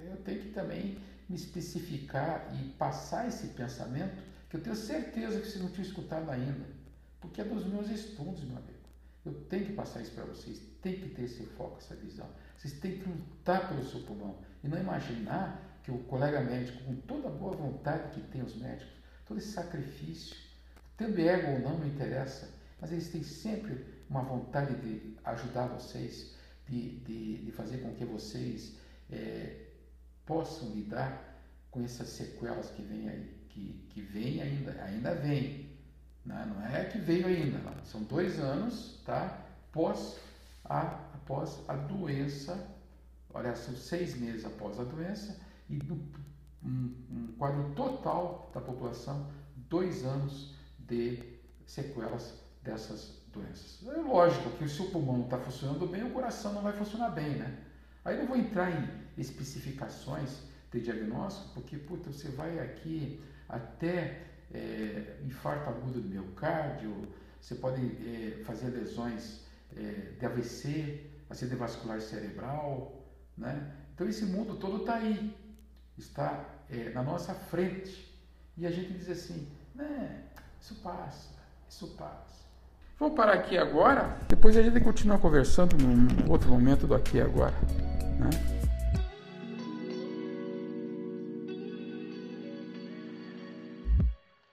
eu 0.05 0.17
tenho 0.17 0.41
que 0.41 0.49
também 0.49 0.99
me 1.27 1.35
especificar 1.35 2.47
e 2.53 2.69
passar 2.73 3.27
esse 3.27 3.47
pensamento 3.47 4.21
que 4.47 4.57
eu 4.57 4.61
tenho 4.61 4.75
certeza 4.75 5.39
que 5.39 5.47
vocês 5.47 5.63
não 5.63 5.71
tinham 5.71 5.87
escutado 5.87 6.29
ainda, 6.29 6.65
porque 7.19 7.41
é 7.41 7.43
dos 7.43 7.65
meus 7.65 7.89
estudos, 7.89 8.43
meu 8.43 8.57
amigo. 8.57 8.80
Eu 9.25 9.33
tenho 9.45 9.65
que 9.65 9.73
passar 9.73 10.01
isso 10.01 10.11
para 10.11 10.25
vocês, 10.25 10.61
tem 10.81 10.99
que 10.99 11.09
ter 11.09 11.23
esse 11.23 11.45
foco, 11.45 11.77
essa 11.77 11.95
visão. 11.95 12.27
Vocês 12.57 12.79
têm 12.79 12.99
que 12.99 13.07
lutar 13.07 13.69
pelo 13.69 13.85
seu 13.85 14.01
pulmão 14.01 14.39
e 14.63 14.67
não 14.67 14.79
imaginar 14.79 15.79
que 15.83 15.91
o 15.91 15.99
colega 15.99 16.41
médico, 16.41 16.83
com 16.83 16.95
toda 17.01 17.27
a 17.27 17.31
boa 17.31 17.55
vontade 17.55 18.13
que 18.13 18.21
tem 18.27 18.41
os 18.41 18.55
médicos, 18.55 18.93
todo 19.25 19.37
esse 19.37 19.51
sacrifício, 19.51 20.35
tendo 20.97 21.19
ego 21.19 21.51
ou 21.51 21.59
não, 21.59 21.79
não 21.79 21.87
interessa, 21.87 22.49
mas 22.79 22.91
eles 22.91 23.09
têm 23.09 23.23
sempre 23.23 23.85
uma 24.09 24.23
vontade 24.23 24.75
de 24.81 25.17
ajudar 25.23 25.67
vocês, 25.67 26.35
de, 26.67 26.99
de, 26.99 27.45
de 27.45 27.51
fazer 27.51 27.79
com 27.79 27.93
que 27.93 28.05
vocês 28.05 28.75
é, 29.11 29.67
possam 30.25 30.69
lidar 30.71 31.43
com 31.69 31.83
essas 31.83 32.09
sequelas 32.09 32.69
que 32.71 32.81
vêm 32.81 33.09
aí 33.09 33.41
que, 33.53 33.85
que 33.89 34.01
vem 34.01 34.41
ainda, 34.41 34.71
ainda 34.83 35.13
vem. 35.15 35.70
Né? 36.25 36.45
Não 36.53 36.65
é 36.65 36.85
que 36.85 36.97
veio 36.97 37.27
ainda, 37.27 37.57
não. 37.59 37.83
são 37.83 38.03
dois 38.03 38.39
anos 38.39 39.01
tá? 39.05 39.43
após, 39.69 40.19
a, 40.65 40.81
após 41.13 41.59
a 41.67 41.75
doença, 41.75 42.67
olha, 43.33 43.55
são 43.55 43.75
seis 43.75 44.15
meses 44.15 44.45
após 44.45 44.79
a 44.79 44.83
doença, 44.83 45.39
e 45.69 45.77
do, 45.77 45.95
um, 46.63 46.93
um 47.09 47.33
quadro 47.37 47.71
total 47.75 48.51
da 48.53 48.61
população, 48.61 49.27
dois 49.69 50.03
anos 50.03 50.53
de 50.77 51.39
sequelas 51.65 52.39
dessas 52.61 53.21
doenças. 53.33 53.79
É 53.87 54.01
lógico 54.01 54.49
que 54.57 54.67
se 54.67 54.81
o 54.81 54.91
pulmão 54.91 55.21
está 55.21 55.37
funcionando 55.39 55.87
bem, 55.87 56.03
o 56.03 56.11
coração 56.11 56.53
não 56.53 56.61
vai 56.61 56.73
funcionar 56.73 57.09
bem, 57.09 57.37
né? 57.37 57.57
Aí 58.03 58.17
não 58.17 58.27
vou 58.27 58.35
entrar 58.35 58.69
em 58.71 58.89
especificações 59.17 60.41
de 60.71 60.81
diagnóstico, 60.81 61.53
porque 61.53 61.77
puta, 61.77 62.11
você 62.11 62.29
vai 62.29 62.59
aqui 62.59 63.23
até 63.47 64.30
é, 64.53 65.17
infarto 65.25 65.69
agudo 65.69 66.01
do 66.01 66.07
miocárdio, 66.07 67.07
você 67.39 67.55
pode 67.55 67.81
é, 67.81 68.43
fazer 68.43 68.67
lesões 68.67 69.41
é, 69.75 70.11
de 70.19 70.25
AVC, 70.25 71.09
acidente 71.29 71.57
vascular 71.57 71.99
cerebral, 72.01 73.01
né? 73.37 73.71
Então 73.93 74.07
esse 74.07 74.25
mundo 74.25 74.55
todo 74.57 74.77
está 74.81 74.95
aí, 74.95 75.35
está 75.97 76.45
é, 76.69 76.89
na 76.89 77.03
nossa 77.03 77.33
frente. 77.33 78.09
E 78.57 78.65
a 78.65 78.71
gente 78.71 78.93
diz 78.93 79.09
assim, 79.09 79.47
né, 79.73 80.23
isso 80.59 80.75
passa, 80.75 81.29
isso 81.69 81.87
passa. 81.97 82.41
Vou 82.99 83.11
parar 83.11 83.33
aqui 83.33 83.57
agora, 83.57 84.17
depois 84.29 84.55
a 84.55 84.61
gente 84.61 84.79
continua 84.81 85.17
conversando 85.17 85.75
num 85.75 86.29
outro 86.29 86.49
momento 86.49 86.85
do 86.85 86.93
aqui 86.93 87.17
e 87.17 87.21
agora. 87.21 87.55
Né? 88.19 88.60